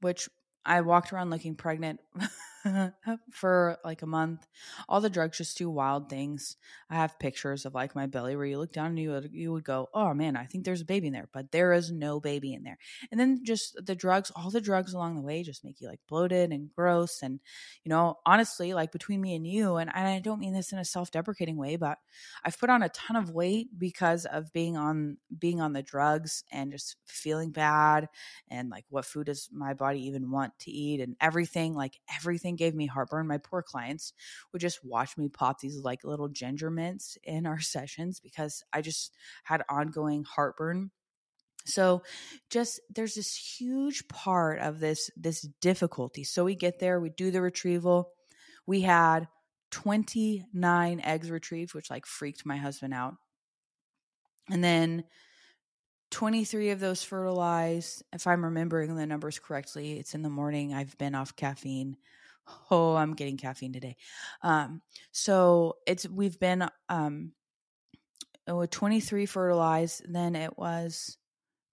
[0.00, 0.28] which
[0.64, 2.00] I walked around looking pregnant
[3.30, 4.46] for like a month.
[4.88, 6.56] All the drugs just do wild things.
[6.90, 9.52] I have pictures of like my belly where you look down and you would, you
[9.52, 12.20] would go, "Oh man, I think there's a baby in there," but there is no
[12.20, 12.78] baby in there.
[13.10, 16.00] And then just the drugs, all the drugs along the way just make you like
[16.08, 17.40] bloated and gross and
[17.84, 20.84] you know, honestly, like between me and you and I don't mean this in a
[20.84, 21.98] self-deprecating way, but
[22.44, 26.44] I've put on a ton of weight because of being on being on the drugs
[26.50, 28.08] and just feeling bad
[28.50, 32.55] and like what food does my body even want to eat and everything, like everything
[32.56, 33.26] gave me heartburn.
[33.26, 34.12] My poor clients
[34.52, 38.82] would just watch me pop these like little ginger mints in our sessions because I
[38.82, 39.14] just
[39.44, 40.90] had ongoing heartburn.
[41.66, 42.02] So
[42.48, 46.24] just there's this huge part of this this difficulty.
[46.24, 48.12] So we get there, we do the retrieval.
[48.66, 49.28] We had
[49.72, 53.14] 29 eggs retrieved, which like freaked my husband out.
[54.48, 55.04] And then
[56.10, 58.02] 23 of those fertilized.
[58.12, 60.72] If I'm remembering the numbers correctly, it's in the morning.
[60.72, 61.96] I've been off caffeine
[62.70, 63.96] oh i'm getting caffeine today
[64.42, 64.80] um
[65.12, 67.32] so it's we've been um
[68.48, 71.16] with 23 fertilized then it was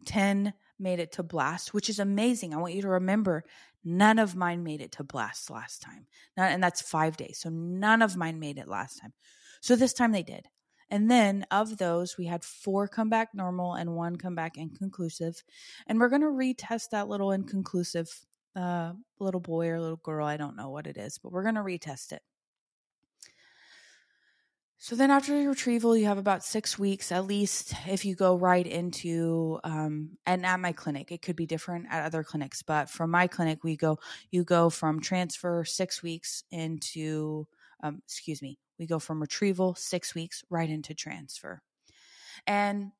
[0.05, 3.43] 10 made it to blast which is amazing i want you to remember
[3.83, 6.07] none of mine made it to blast last time
[6.37, 9.13] and that's five days so none of mine made it last time
[9.61, 10.47] so this time they did
[10.93, 15.43] and then of those, we had four come back normal and one come back inconclusive.
[15.87, 20.25] And we're going to retest that little inconclusive uh, little boy or little girl.
[20.25, 22.21] I don't know what it is, but we're going to retest it.
[24.83, 28.67] So then after retrieval, you have about six weeks at least if you go right
[28.67, 33.09] into, um, and at my clinic, it could be different at other clinics, but from
[33.09, 33.97] my clinic, we go,
[34.29, 37.47] you go from transfer six weeks into,
[37.81, 41.61] um, excuse me, we go from retrieval six weeks right into transfer.
[42.45, 42.91] And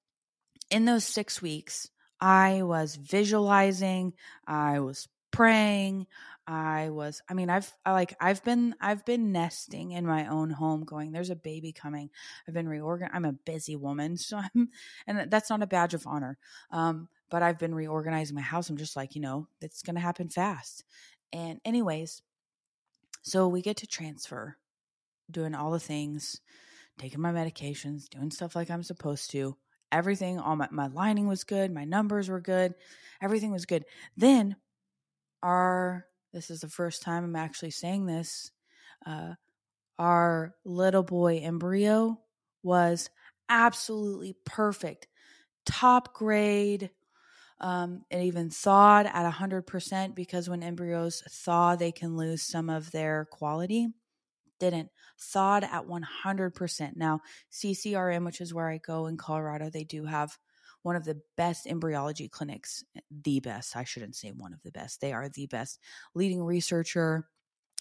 [0.70, 1.90] in those six weeks,
[2.22, 4.14] I was visualizing,
[4.48, 6.06] I was praying
[6.46, 10.84] i was i mean i've like i've been i've been nesting in my own home
[10.84, 12.10] going there's a baby coming.
[12.48, 14.70] I've been reorganizing i'm a busy woman so i'm
[15.08, 16.38] and that's not a badge of honor
[16.72, 18.70] um but i've been reorganizing my house.
[18.70, 20.84] I'm just like you know it's gonna happen fast.
[21.34, 22.22] And anyways
[23.24, 24.58] so we get to transfer
[25.32, 26.42] doing all the things
[26.98, 29.58] taking my medications doing stuff like i'm supposed to.
[29.92, 32.76] Everything all my, my lining was good my numbers were good
[33.22, 33.86] everything was good.
[34.18, 34.58] Then
[35.44, 38.52] our this is the first time I'm actually saying this.
[39.06, 39.34] Uh,
[40.00, 42.20] our little boy embryo
[42.64, 43.10] was
[43.50, 45.08] absolutely perfect,
[45.66, 46.90] top grade.
[47.60, 52.92] Um, it even thawed at 100% because when embryos thaw, they can lose some of
[52.92, 53.88] their quality.
[54.60, 54.90] Didn't.
[55.20, 56.96] Thawed at 100%.
[56.96, 60.38] Now, CCRM, which is where I go in Colorado, they do have
[60.84, 62.84] one of the best embryology clinics,
[63.24, 63.76] the best.
[63.76, 65.02] I shouldn't say one of the best.
[65.02, 65.80] They are the best
[66.14, 67.28] leading researcher.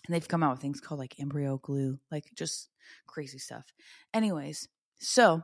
[0.06, 2.68] And they've come out with things called like embryo glue, like just
[3.06, 3.64] crazy stuff.
[4.12, 5.42] Anyways, so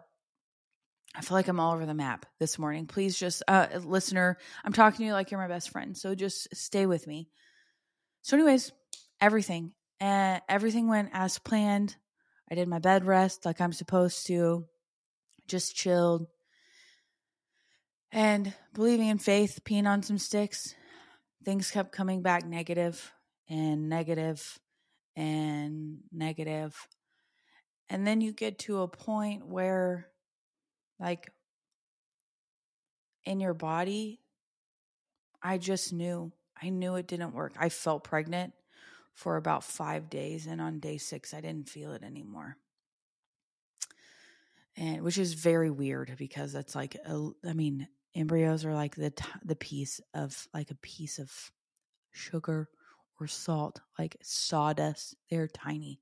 [1.15, 2.87] I feel like I'm all over the map this morning.
[2.87, 5.97] Please just, uh, listener, I'm talking to you like you're my best friend.
[5.97, 7.29] So just stay with me.
[8.23, 8.73] So, anyways,
[9.21, 11.97] everything, uh, everything went as planned.
[12.51, 14.67] I did my bed rest like I'm supposed to,
[15.47, 16.27] just chilled,
[18.13, 20.75] and believing in faith, peeing on some sticks,
[21.45, 23.13] things kept coming back negative
[23.49, 24.59] and negative
[25.17, 26.77] and negative.
[27.91, 30.09] And then you get to a point where,
[31.01, 31.33] like,
[33.25, 34.21] in your body,
[35.43, 36.33] I just knew.
[36.61, 37.55] I knew it didn't work.
[37.59, 38.53] I felt pregnant
[39.15, 40.47] for about five days.
[40.47, 42.57] And on day six, I didn't feel it anymore.
[44.77, 49.25] And which is very weird because that's like, I mean, embryos are like the, t-
[49.45, 51.33] the piece of like a piece of
[52.13, 52.69] sugar
[53.21, 55.15] or salt, like sawdust.
[55.31, 56.01] They're tiny.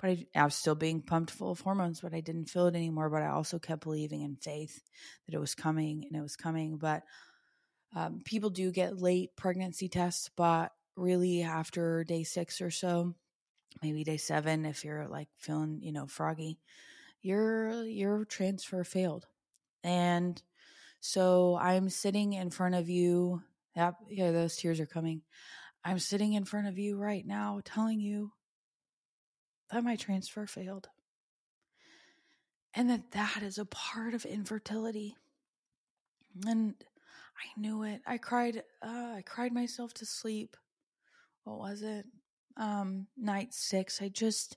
[0.00, 2.74] But I, I was still being pumped full of hormones, but I didn't feel it
[2.74, 3.10] anymore.
[3.10, 4.82] But I also kept believing in faith
[5.26, 6.78] that it was coming and it was coming.
[6.78, 7.02] But
[7.94, 13.14] um, people do get late pregnancy tests, but really after day six or so,
[13.82, 16.58] maybe day seven, if you're like feeling, you know, froggy,
[17.22, 19.26] your your transfer failed.
[19.82, 20.40] And
[21.00, 23.42] so I'm sitting in front of you.
[23.76, 25.22] Yep, yeah, those tears are coming.
[25.84, 28.32] I'm sitting in front of you right now telling you
[29.70, 30.88] that my transfer failed.
[32.74, 35.16] And that that is a part of infertility.
[36.46, 36.74] And
[37.36, 38.02] I knew it.
[38.06, 40.56] I cried uh, I cried myself to sleep.
[41.44, 42.04] What was it?
[42.56, 44.02] Um night 6.
[44.02, 44.56] I just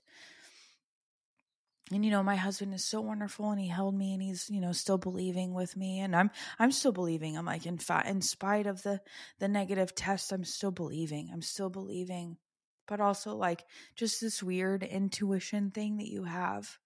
[1.92, 4.60] and you know my husband is so wonderful and he held me and he's you
[4.60, 6.00] know still believing with me.
[6.00, 7.36] And i'm i'm still believing.
[7.36, 9.00] I'm like in fact in spite of the
[9.38, 11.30] the negative test i'm still believing.
[11.32, 12.38] I'm still believing.
[12.86, 13.64] But also like
[13.96, 16.78] just this weird intuition thing that you have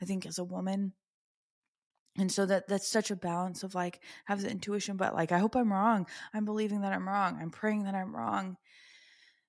[0.00, 0.92] i think as a woman.
[2.16, 5.38] And so that that's such a balance of like have the intuition but like i
[5.38, 6.06] hope i'm wrong.
[6.32, 7.38] I'm believing that i'm wrong.
[7.40, 8.56] I'm praying that i'm wrong.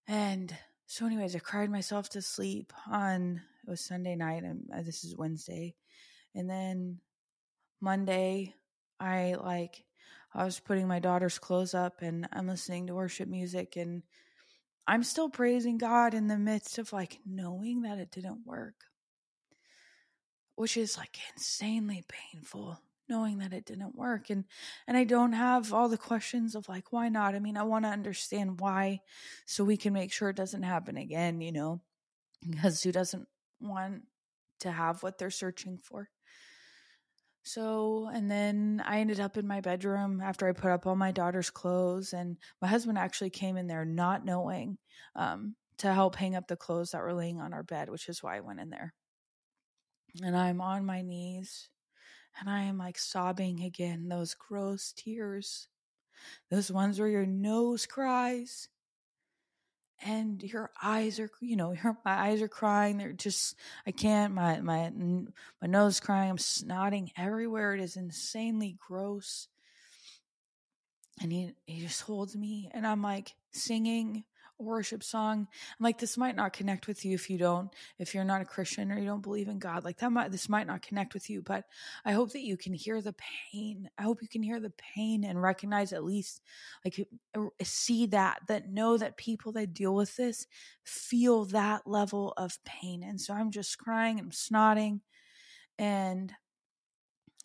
[0.08, 0.56] And
[0.88, 5.04] so anyways i cried myself to sleep on it was sunday night and uh, this
[5.04, 5.76] is wednesday
[6.34, 7.00] and then
[7.82, 8.54] monday
[9.00, 9.84] i like
[10.34, 14.04] i was putting my daughter's clothes up and i'm listening to worship music and
[14.88, 18.76] i'm still praising god in the midst of like knowing that it didn't work
[20.56, 24.46] which is like insanely painful knowing that it didn't work and
[24.88, 27.36] and I don't have all the questions of like why not?
[27.36, 29.02] I mean I want to understand why
[29.46, 31.82] so we can make sure it doesn't happen again you know
[32.50, 33.28] because who doesn't
[33.60, 34.04] want
[34.60, 36.10] to have what they're searching for.
[37.44, 41.12] So and then I ended up in my bedroom after I put up all my
[41.12, 44.80] daughter's clothes and my husband actually came in there not knowing
[45.16, 48.24] um to help hang up the clothes that were laying on our bed which is
[48.24, 48.94] why I went in there.
[50.24, 51.70] And I'm on my knees
[52.40, 55.68] and I am like sobbing again, those gross tears,
[56.50, 58.70] those ones where your nose cries
[60.04, 62.98] and your eyes are, you know, your, my eyes are crying.
[62.98, 63.56] They're just,
[63.86, 66.30] I can't, my, my, my nose crying.
[66.30, 67.74] I'm snotting everywhere.
[67.76, 69.48] It is insanely gross.
[71.22, 74.26] And he, he just holds me and I'm like singing
[74.58, 75.48] worship song.
[75.50, 78.46] I'm like, this might not connect with you if you don't, if you're not a
[78.46, 79.84] Christian or you don't believe in God.
[79.84, 81.66] Like that might, this might not connect with you, but
[82.06, 83.16] I hope that you can hear the
[83.52, 83.90] pain.
[83.98, 86.42] I hope you can hear the pain and recognize at least,
[86.84, 87.08] like,
[87.64, 90.48] see that, that know that people that deal with this
[90.84, 93.04] feel that level of pain.
[93.04, 95.02] And so I'm just crying and snotting
[95.78, 96.32] and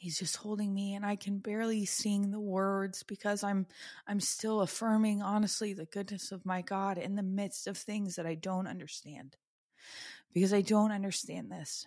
[0.00, 3.66] he's just holding me and i can barely sing the words because i'm
[4.06, 8.26] i'm still affirming honestly the goodness of my god in the midst of things that
[8.26, 9.36] i don't understand.
[10.32, 11.86] Because i don't understand this.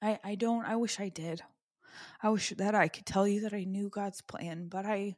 [0.00, 1.42] I i don't i wish i did.
[2.22, 5.16] I wish that i could tell you that i knew god's plan but i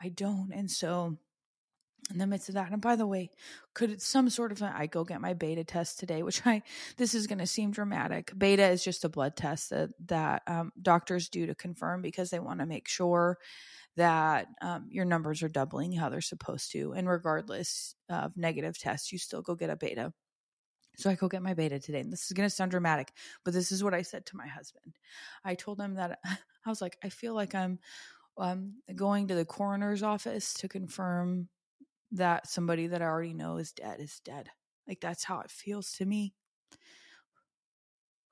[0.00, 1.18] i don't and so
[2.10, 2.70] in the midst of that.
[2.72, 3.30] And by the way,
[3.74, 6.62] could some sort of a, I go get my beta test today, which I
[6.96, 8.32] this is going to seem dramatic.
[8.36, 12.40] Beta is just a blood test that that um, doctors do to confirm because they
[12.40, 13.38] want to make sure
[13.96, 16.92] that um, your numbers are doubling how they're supposed to.
[16.92, 20.12] And regardless of negative tests, you still go get a beta.
[20.96, 22.00] So I go get my beta today.
[22.00, 23.12] And this is going to sound dramatic,
[23.44, 24.96] but this is what I said to my husband.
[25.44, 27.78] I told him that I was like, I feel like I'm
[28.38, 31.48] um, going to the coroner's office to confirm
[32.12, 34.48] that somebody that I already know is dead is dead.
[34.88, 36.34] Like that's how it feels to me.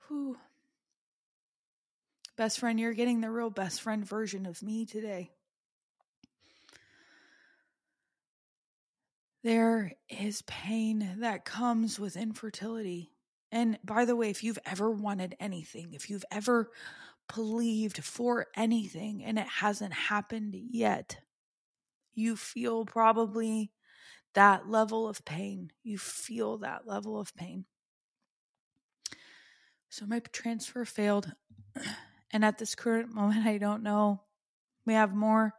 [0.08, 0.36] Whew.
[2.36, 5.30] Best friend, you're getting the real best friend version of me today.
[9.44, 13.12] There is pain that comes with infertility.
[13.50, 16.70] And by the way, if you've ever wanted anything, if you've ever
[17.34, 21.18] believed for anything and it hasn't happened yet,
[22.18, 23.70] you feel probably
[24.34, 25.70] that level of pain.
[25.82, 27.64] You feel that level of pain.
[29.88, 31.32] So my transfer failed.
[32.30, 34.20] And at this current moment, I don't know.
[34.84, 35.54] We have more.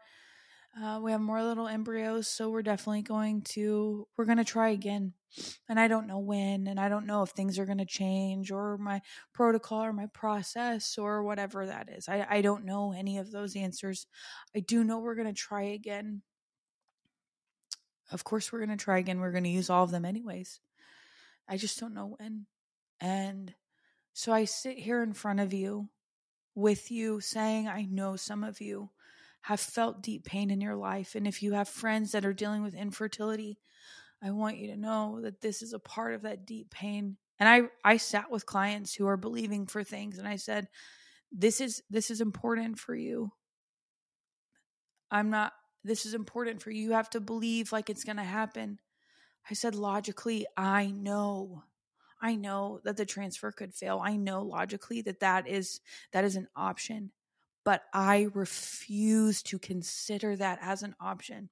[0.80, 4.70] Uh, we have more little embryos, so we're definitely going to we're going to try
[4.70, 5.14] again.
[5.68, 8.52] And I don't know when, and I don't know if things are going to change
[8.52, 9.02] or my
[9.34, 12.08] protocol or my process or whatever that is.
[12.08, 14.06] I I don't know any of those answers.
[14.56, 16.22] I do know we're going to try again
[18.12, 19.20] of course we're going to try again.
[19.20, 20.60] We're going to use all of them anyways.
[21.48, 22.46] I just don't know when.
[23.00, 23.54] And
[24.14, 25.90] so I sit here in front of you
[26.56, 28.90] with you saying, I know some of you
[29.42, 31.16] have felt deep pain in your life.
[31.16, 33.58] And if you have friends that are dealing with infertility,
[34.22, 37.18] I want you to know that this is a part of that deep pain.
[37.40, 40.68] And I I sat with clients who are believing for things and I said,
[41.32, 43.32] this is this is important for you.
[45.10, 45.54] I'm not
[45.84, 46.84] this is important for you.
[46.84, 48.80] You have to believe like it's going to happen.
[49.50, 51.64] I said logically, I know.
[52.22, 54.02] I know that the transfer could fail.
[54.04, 55.80] I know logically that that is
[56.12, 57.12] that is an option.
[57.64, 61.50] But I refuse to consider that as an option.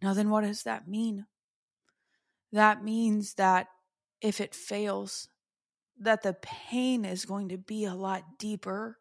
[0.00, 1.26] Now then what does that mean?
[2.52, 3.68] That means that
[4.20, 5.28] if it fails,
[5.98, 8.98] that the pain is going to be a lot deeper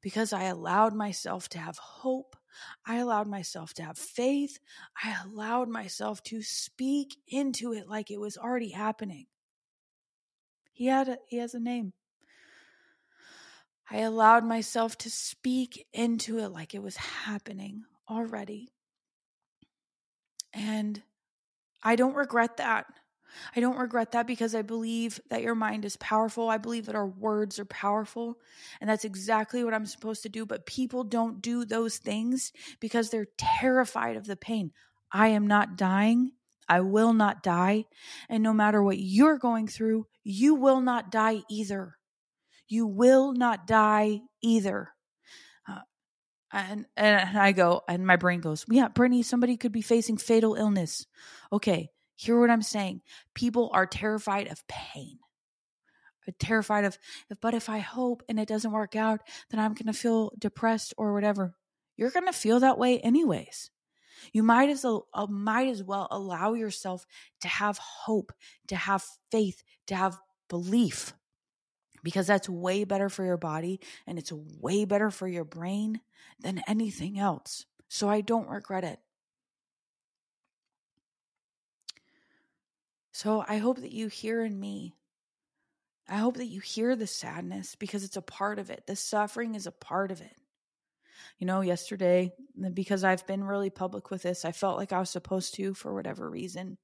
[0.00, 2.36] because I allowed myself to have hope.
[2.86, 4.58] I allowed myself to have faith.
[5.02, 9.26] I allowed myself to speak into it like it was already happening.
[10.72, 11.92] He had a, he has a name.
[13.90, 18.72] I allowed myself to speak into it like it was happening already.
[20.52, 21.02] And
[21.82, 22.86] I don't regret that.
[23.56, 26.48] I don't regret that because I believe that your mind is powerful.
[26.48, 28.38] I believe that our words are powerful.
[28.80, 30.46] And that's exactly what I'm supposed to do.
[30.46, 34.72] But people don't do those things because they're terrified of the pain.
[35.10, 36.32] I am not dying.
[36.68, 37.84] I will not die.
[38.28, 41.96] And no matter what you're going through, you will not die either.
[42.68, 44.88] You will not die either.
[45.68, 45.80] Uh,
[46.52, 50.54] and, and I go, and my brain goes, yeah, Brittany, somebody could be facing fatal
[50.54, 51.06] illness.
[51.52, 51.90] Okay,
[52.22, 53.00] Hear what I'm saying.
[53.34, 55.18] People are terrified of pain.
[56.38, 56.96] terrified of,
[57.40, 60.94] but if I hope and it doesn't work out, then I'm going to feel depressed
[60.96, 61.56] or whatever.
[61.96, 63.72] You're going to feel that way anyways.
[64.32, 67.04] You might as well, uh, might as well allow yourself
[67.40, 68.32] to have hope,
[68.68, 70.16] to have faith, to have
[70.48, 71.14] belief
[72.04, 76.00] because that's way better for your body and it's way better for your brain
[76.38, 77.66] than anything else.
[77.88, 79.00] So I don't regret it.
[83.12, 84.94] So I hope that you hear in me.
[86.08, 88.84] I hope that you hear the sadness because it's a part of it.
[88.86, 90.34] The suffering is a part of it.
[91.38, 92.32] You know, yesterday,
[92.74, 95.94] because I've been really public with this, I felt like I was supposed to for
[95.94, 96.78] whatever reason.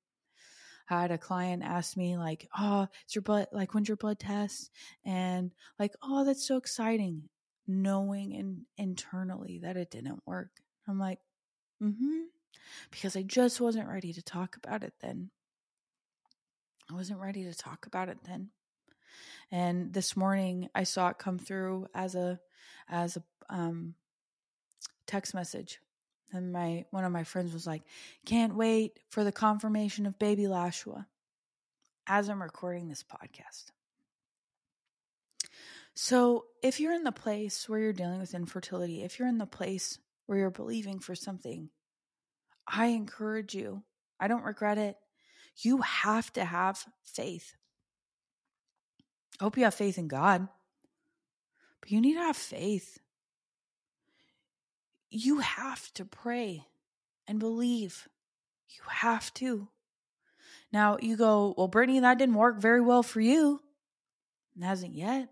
[0.89, 4.18] I had a client ask me, like, oh, it's your blood, like, when's your blood
[4.18, 4.70] test?
[5.05, 7.24] And like, oh, that's so exciting.
[7.66, 10.51] Knowing in, internally that it didn't work.
[10.87, 11.18] I'm like,
[11.83, 12.20] mm hmm.
[12.91, 15.31] Because I just wasn't ready to talk about it then.
[16.91, 18.51] I wasn't ready to talk about it then.
[19.51, 22.41] And this morning I saw it come through as a
[22.89, 23.95] as a um,
[25.07, 25.80] text message.
[26.32, 27.82] And my one of my friends was like,
[28.26, 31.07] "Can't wait for the confirmation of baby Lashua."
[32.07, 33.70] As I'm recording this podcast.
[35.95, 39.47] So, if you're in the place where you're dealing with infertility, if you're in the
[39.47, 41.70] place where you're believing for something,
[42.66, 43.82] I encourage you.
[44.20, 44.97] I don't regret it.
[45.61, 47.57] You have to have faith.
[49.41, 50.49] I hope you have faith in God,
[51.81, 52.99] but you need to have faith.
[55.11, 56.67] You have to pray
[57.27, 58.09] and believe.
[58.69, 59.69] You have to.
[60.73, 63.61] Now you go, well, Brittany, that didn't work very well for you.
[64.57, 65.29] It hasn't yet.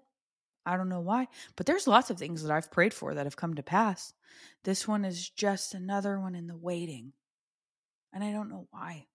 [0.65, 3.37] I don't know why, but there's lots of things that I've prayed for that have
[3.37, 4.13] come to pass.
[4.65, 7.13] This one is just another one in the waiting.
[8.13, 9.07] And I don't know why.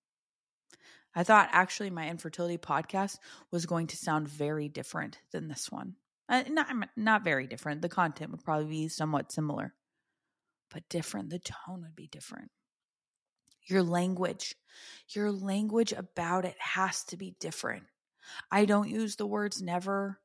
[1.13, 3.17] I thought actually my infertility podcast
[3.51, 5.95] was going to sound very different than this one.
[6.29, 7.81] Uh, not not very different.
[7.81, 9.73] The content would probably be somewhat similar,
[10.73, 11.29] but different.
[11.29, 12.51] The tone would be different.
[13.65, 14.55] Your language,
[15.09, 17.83] your language about it has to be different.
[18.49, 20.19] I don't use the words never.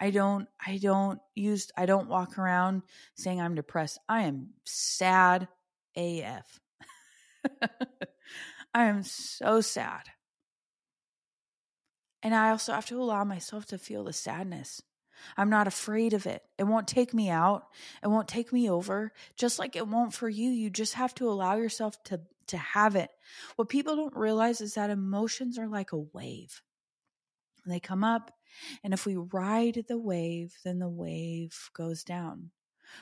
[0.00, 2.82] I don't I don't use I don't walk around
[3.14, 3.98] saying I'm depressed.
[4.08, 5.48] I am sad
[5.96, 6.60] AF.
[8.74, 10.10] I am so sad.
[12.22, 14.80] And I also have to allow myself to feel the sadness.
[15.36, 16.42] I'm not afraid of it.
[16.58, 17.66] It won't take me out.
[18.02, 19.12] It won't take me over.
[19.36, 20.50] Just like it won't for you.
[20.50, 23.10] You just have to allow yourself to to have it.
[23.56, 26.60] What people don't realize is that emotions are like a wave.
[27.64, 28.32] They come up,
[28.82, 32.50] and if we ride the wave, then the wave goes down.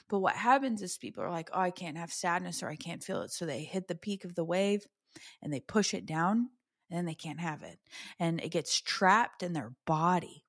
[0.09, 3.03] But what happens is people are like, "Oh, I can't have sadness or I can't
[3.03, 4.87] feel it." So they hit the peak of the wave
[5.43, 6.51] and they push it down
[6.89, 7.79] and then they can't have it.
[8.19, 10.45] And it gets trapped in their body.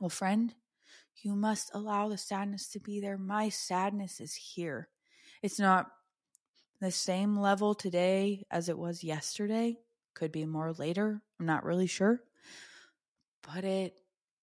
[0.00, 0.54] Well, friend,
[1.22, 3.18] you must allow the sadness to be there.
[3.18, 4.88] My sadness is here.
[5.42, 5.90] It's not
[6.80, 9.78] the same level today as it was yesterday,
[10.14, 11.20] could be more later.
[11.38, 12.22] I'm not really sure.
[13.42, 13.94] But it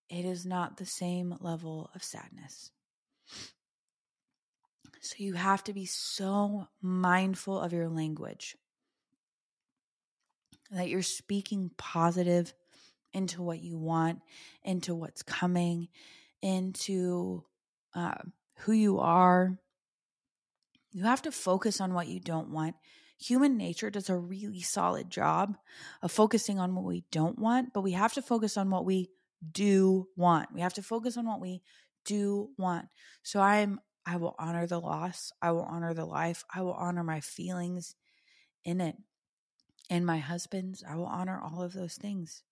[0.10, 2.72] it is not the same level of sadness.
[5.01, 8.56] So you have to be so mindful of your language
[10.72, 12.53] that you're speaking positive
[13.13, 14.20] into what you want,
[14.63, 15.88] into what's coming,
[16.41, 17.43] into
[17.93, 18.16] uh,
[18.59, 19.57] who you are.
[20.91, 22.76] You have to focus on what you don't want.
[23.18, 25.57] Human nature does a really solid job
[26.01, 29.09] of focusing on what we don't want, but we have to focus on what we
[29.51, 30.53] do want.
[30.53, 31.61] We have to focus on what we
[32.03, 32.88] do want.
[33.24, 35.32] So I'm I will honor the loss.
[35.41, 36.43] I will honor the life.
[36.53, 37.95] I will honor my feelings
[38.63, 38.95] in it.
[39.90, 42.44] And my husband's, I will honor all of those things.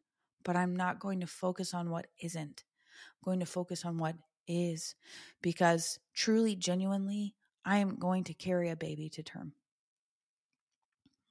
[0.43, 2.63] But I'm not going to focus on what isn't.
[2.63, 4.15] I'm going to focus on what
[4.47, 4.95] is
[5.41, 9.53] because truly, genuinely, I am going to carry a baby to term.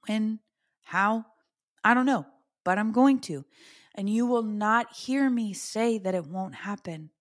[0.07, 0.39] When?
[0.83, 1.25] How?
[1.83, 2.25] I don't know,
[2.63, 3.45] but I'm going to.
[3.95, 7.11] And you will not hear me say that it won't happen.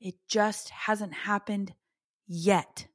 [0.00, 1.74] It just hasn't happened
[2.26, 2.86] yet.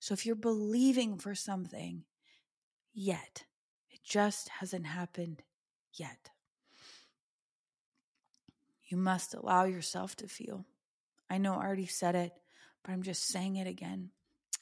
[0.00, 2.04] So if you're believing for something
[2.92, 3.44] yet,
[4.04, 5.42] just hasn't happened
[5.92, 6.30] yet.
[8.86, 10.64] You must allow yourself to feel.
[11.30, 12.32] I know I already said it,
[12.84, 14.10] but I'm just saying it again.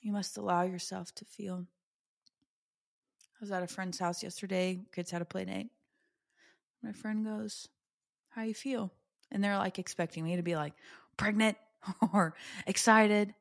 [0.00, 1.66] You must allow yourself to feel.
[3.34, 4.80] I was at a friend's house yesterday.
[4.94, 5.70] Kids had a play date.
[6.82, 7.68] My friend goes,
[8.30, 8.92] How you feel?
[9.30, 10.74] And they're like expecting me to be like
[11.16, 11.56] pregnant
[12.12, 12.34] or
[12.66, 13.34] excited.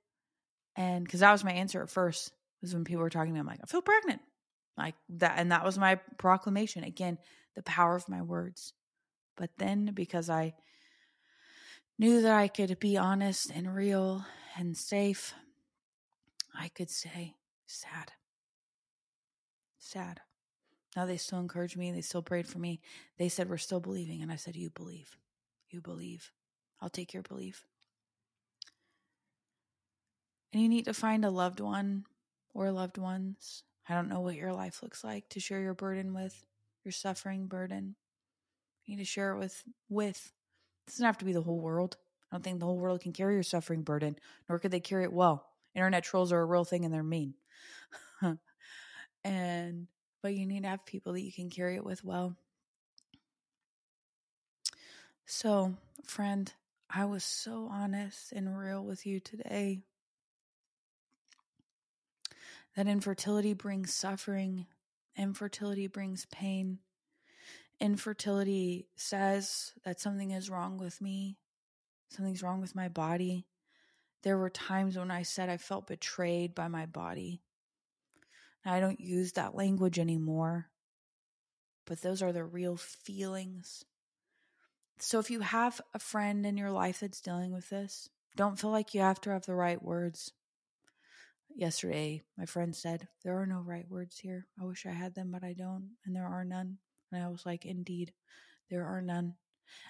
[0.75, 2.31] And because that was my answer at first,
[2.61, 4.21] was when people were talking to me, I'm like, I feel pregnant.
[4.77, 5.33] Like that.
[5.37, 6.83] And that was my proclamation.
[6.83, 7.17] Again,
[7.55, 8.73] the power of my words.
[9.35, 10.53] But then because I
[11.97, 14.25] knew that I could be honest and real
[14.57, 15.33] and safe,
[16.57, 18.11] I could say, sad.
[19.77, 20.21] Sad.
[20.95, 21.91] Now they still encouraged me.
[21.91, 22.81] They still prayed for me.
[23.17, 24.21] They said, We're still believing.
[24.21, 25.17] And I said, You believe.
[25.69, 26.31] You believe.
[26.81, 27.65] I'll take your belief.
[30.51, 32.05] And you need to find a loved one
[32.53, 33.63] or loved ones.
[33.87, 36.45] I don't know what your life looks like to share your burden with,
[36.83, 37.95] your suffering burden.
[38.85, 40.31] You need to share it with with.
[40.87, 41.97] It doesn't have to be the whole world.
[42.31, 44.17] I don't think the whole world can carry your suffering burden,
[44.47, 45.45] nor could they carry it well.
[45.75, 47.33] Internet trolls are a real thing and they're mean.
[49.23, 49.87] and
[50.21, 52.35] but you need to have people that you can carry it with well.
[55.25, 56.51] So, friend,
[56.89, 59.81] I was so honest and real with you today.
[62.75, 64.65] That infertility brings suffering,
[65.17, 66.79] infertility brings pain.
[67.79, 71.37] Infertility says that something is wrong with me,
[72.09, 73.47] something's wrong with my body.
[74.23, 77.41] There were times when I said I felt betrayed by my body.
[78.63, 80.67] I don't use that language anymore,
[81.85, 83.83] but those are the real feelings.
[84.99, 88.69] So if you have a friend in your life that's dealing with this, don't feel
[88.69, 90.31] like you have to have the right words.
[91.55, 94.47] Yesterday, my friend said, There are no right words here.
[94.59, 96.77] I wish I had them, but I don't, and there are none.
[97.11, 98.13] And I was like, Indeed,
[98.69, 99.35] there are none.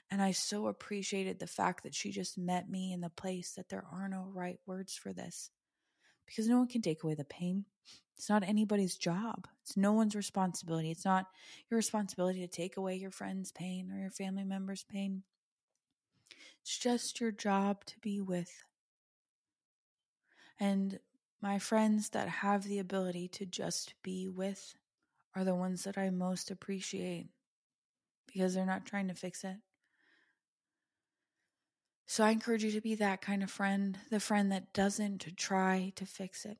[0.09, 3.69] And I so appreciated the fact that she just met me in the place that
[3.69, 5.49] there are no right words for this
[6.25, 7.65] because no one can take away the pain.
[8.17, 9.47] It's not anybody's job.
[9.63, 10.91] It's no one's responsibility.
[10.91, 11.25] It's not
[11.69, 15.23] your responsibility to take away your friend's pain or your family member's pain.
[16.61, 18.51] It's just your job to be with.
[20.59, 20.99] And
[21.41, 24.75] my friends that have the ability to just be with
[25.35, 27.27] are the ones that I most appreciate
[28.27, 29.57] because they're not trying to fix it.
[32.05, 35.93] So I encourage you to be that kind of friend, the friend that doesn't try
[35.95, 36.57] to fix it.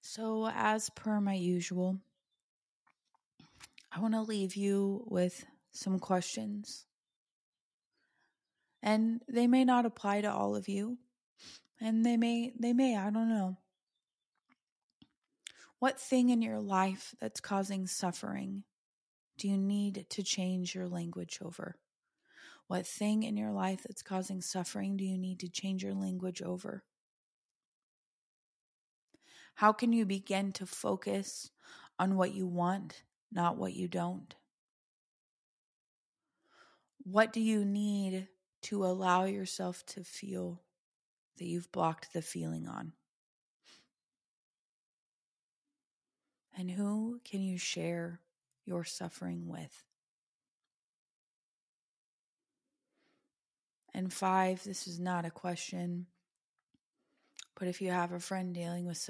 [0.00, 1.98] So, as per my usual,
[3.92, 6.84] I want to leave you with some questions.
[8.82, 10.98] And they may not apply to all of you,
[11.80, 13.56] and they may, they may, I don't know.
[15.78, 18.64] What thing in your life that's causing suffering
[19.36, 21.76] do you need to change your language over?
[22.66, 26.42] What thing in your life that's causing suffering do you need to change your language
[26.42, 26.82] over?
[29.54, 31.50] How can you begin to focus
[31.98, 34.34] on what you want, not what you don't?
[37.04, 38.28] What do you need
[38.62, 40.60] to allow yourself to feel
[41.36, 42.92] that you've blocked the feeling on?
[46.58, 48.20] And who can you share
[48.64, 49.84] your suffering with?
[53.92, 56.06] And five, this is not a question,
[57.58, 59.08] but if you have a friend dealing with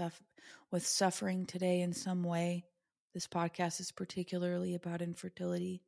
[0.70, 2.64] with suffering today in some way,
[3.12, 5.83] this podcast is particularly about infertility.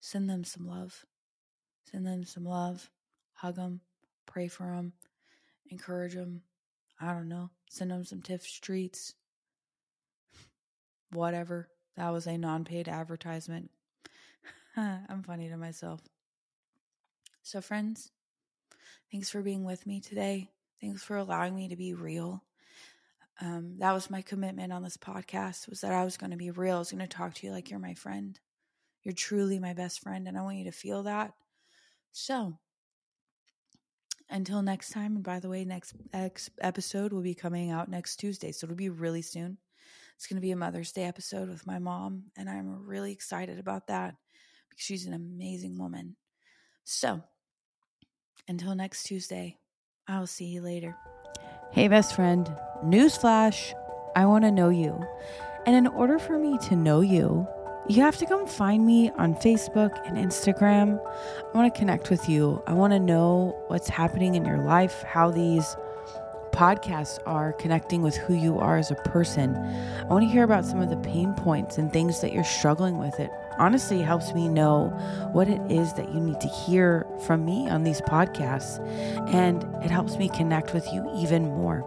[0.00, 1.06] send them some love.
[1.90, 2.90] Send them some love.
[3.32, 3.80] Hug them.
[4.26, 4.92] Pray for them.
[5.70, 6.42] Encourage them.
[7.00, 7.50] I don't know.
[7.68, 9.14] Send them some Tiff's Treats.
[11.12, 11.68] Whatever.
[11.96, 13.70] That was a non paid advertisement.
[14.76, 16.00] I'm funny to myself.
[17.42, 18.10] So, friends,
[19.12, 20.50] thanks for being with me today.
[20.80, 22.42] Thanks for allowing me to be real.
[23.40, 26.50] Um, that was my commitment on this podcast was that I was going to be
[26.50, 26.76] real.
[26.76, 28.38] I was going to talk to you like you're my friend.
[29.02, 31.34] You're truly my best friend, and I want you to feel that.
[32.12, 32.58] So,
[34.30, 35.94] until next time, and by the way, next
[36.60, 39.58] episode will be coming out next Tuesday, so it'll be really soon.
[40.16, 43.58] It's going to be a Mother's Day episode with my mom, and I'm really excited
[43.58, 44.14] about that
[44.70, 46.16] because she's an amazing woman.
[46.84, 47.22] So,
[48.48, 49.58] until next Tuesday,
[50.08, 50.96] I'll see you later.
[51.72, 52.46] Hey, best friend,
[52.84, 53.74] newsflash
[54.16, 55.04] I want to know you.
[55.66, 57.46] And in order for me to know you,
[57.88, 60.98] you have to come find me on Facebook and Instagram.
[61.52, 62.62] I want to connect with you.
[62.66, 65.76] I want to know what's happening in your life, how these
[66.52, 69.56] podcasts are connecting with who you are as a person.
[69.56, 72.96] I want to hear about some of the pain points and things that you're struggling
[72.96, 73.18] with.
[73.18, 74.88] It honestly helps me know
[75.32, 78.78] what it is that you need to hear from me on these podcasts,
[79.34, 81.84] and it helps me connect with you even more.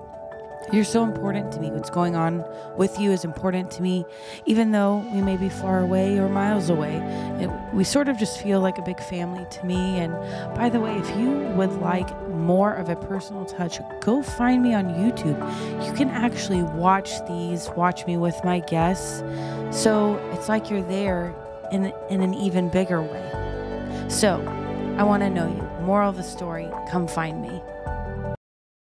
[0.71, 1.71] You're so important to me.
[1.71, 2.43] What's going on
[2.75, 4.05] with you is important to me,
[4.45, 6.97] even though we may be far away or miles away.
[7.39, 9.99] It, we sort of just feel like a big family to me.
[9.99, 10.11] And
[10.55, 14.73] by the way, if you would like more of a personal touch, go find me
[14.73, 15.37] on YouTube.
[15.85, 19.23] You can actually watch these, watch me with my guests.
[19.71, 21.33] So it's like you're there
[21.71, 24.07] in, in an even bigger way.
[24.09, 24.41] So
[24.97, 25.63] I want to know you.
[25.85, 27.61] Moral of the story come find me.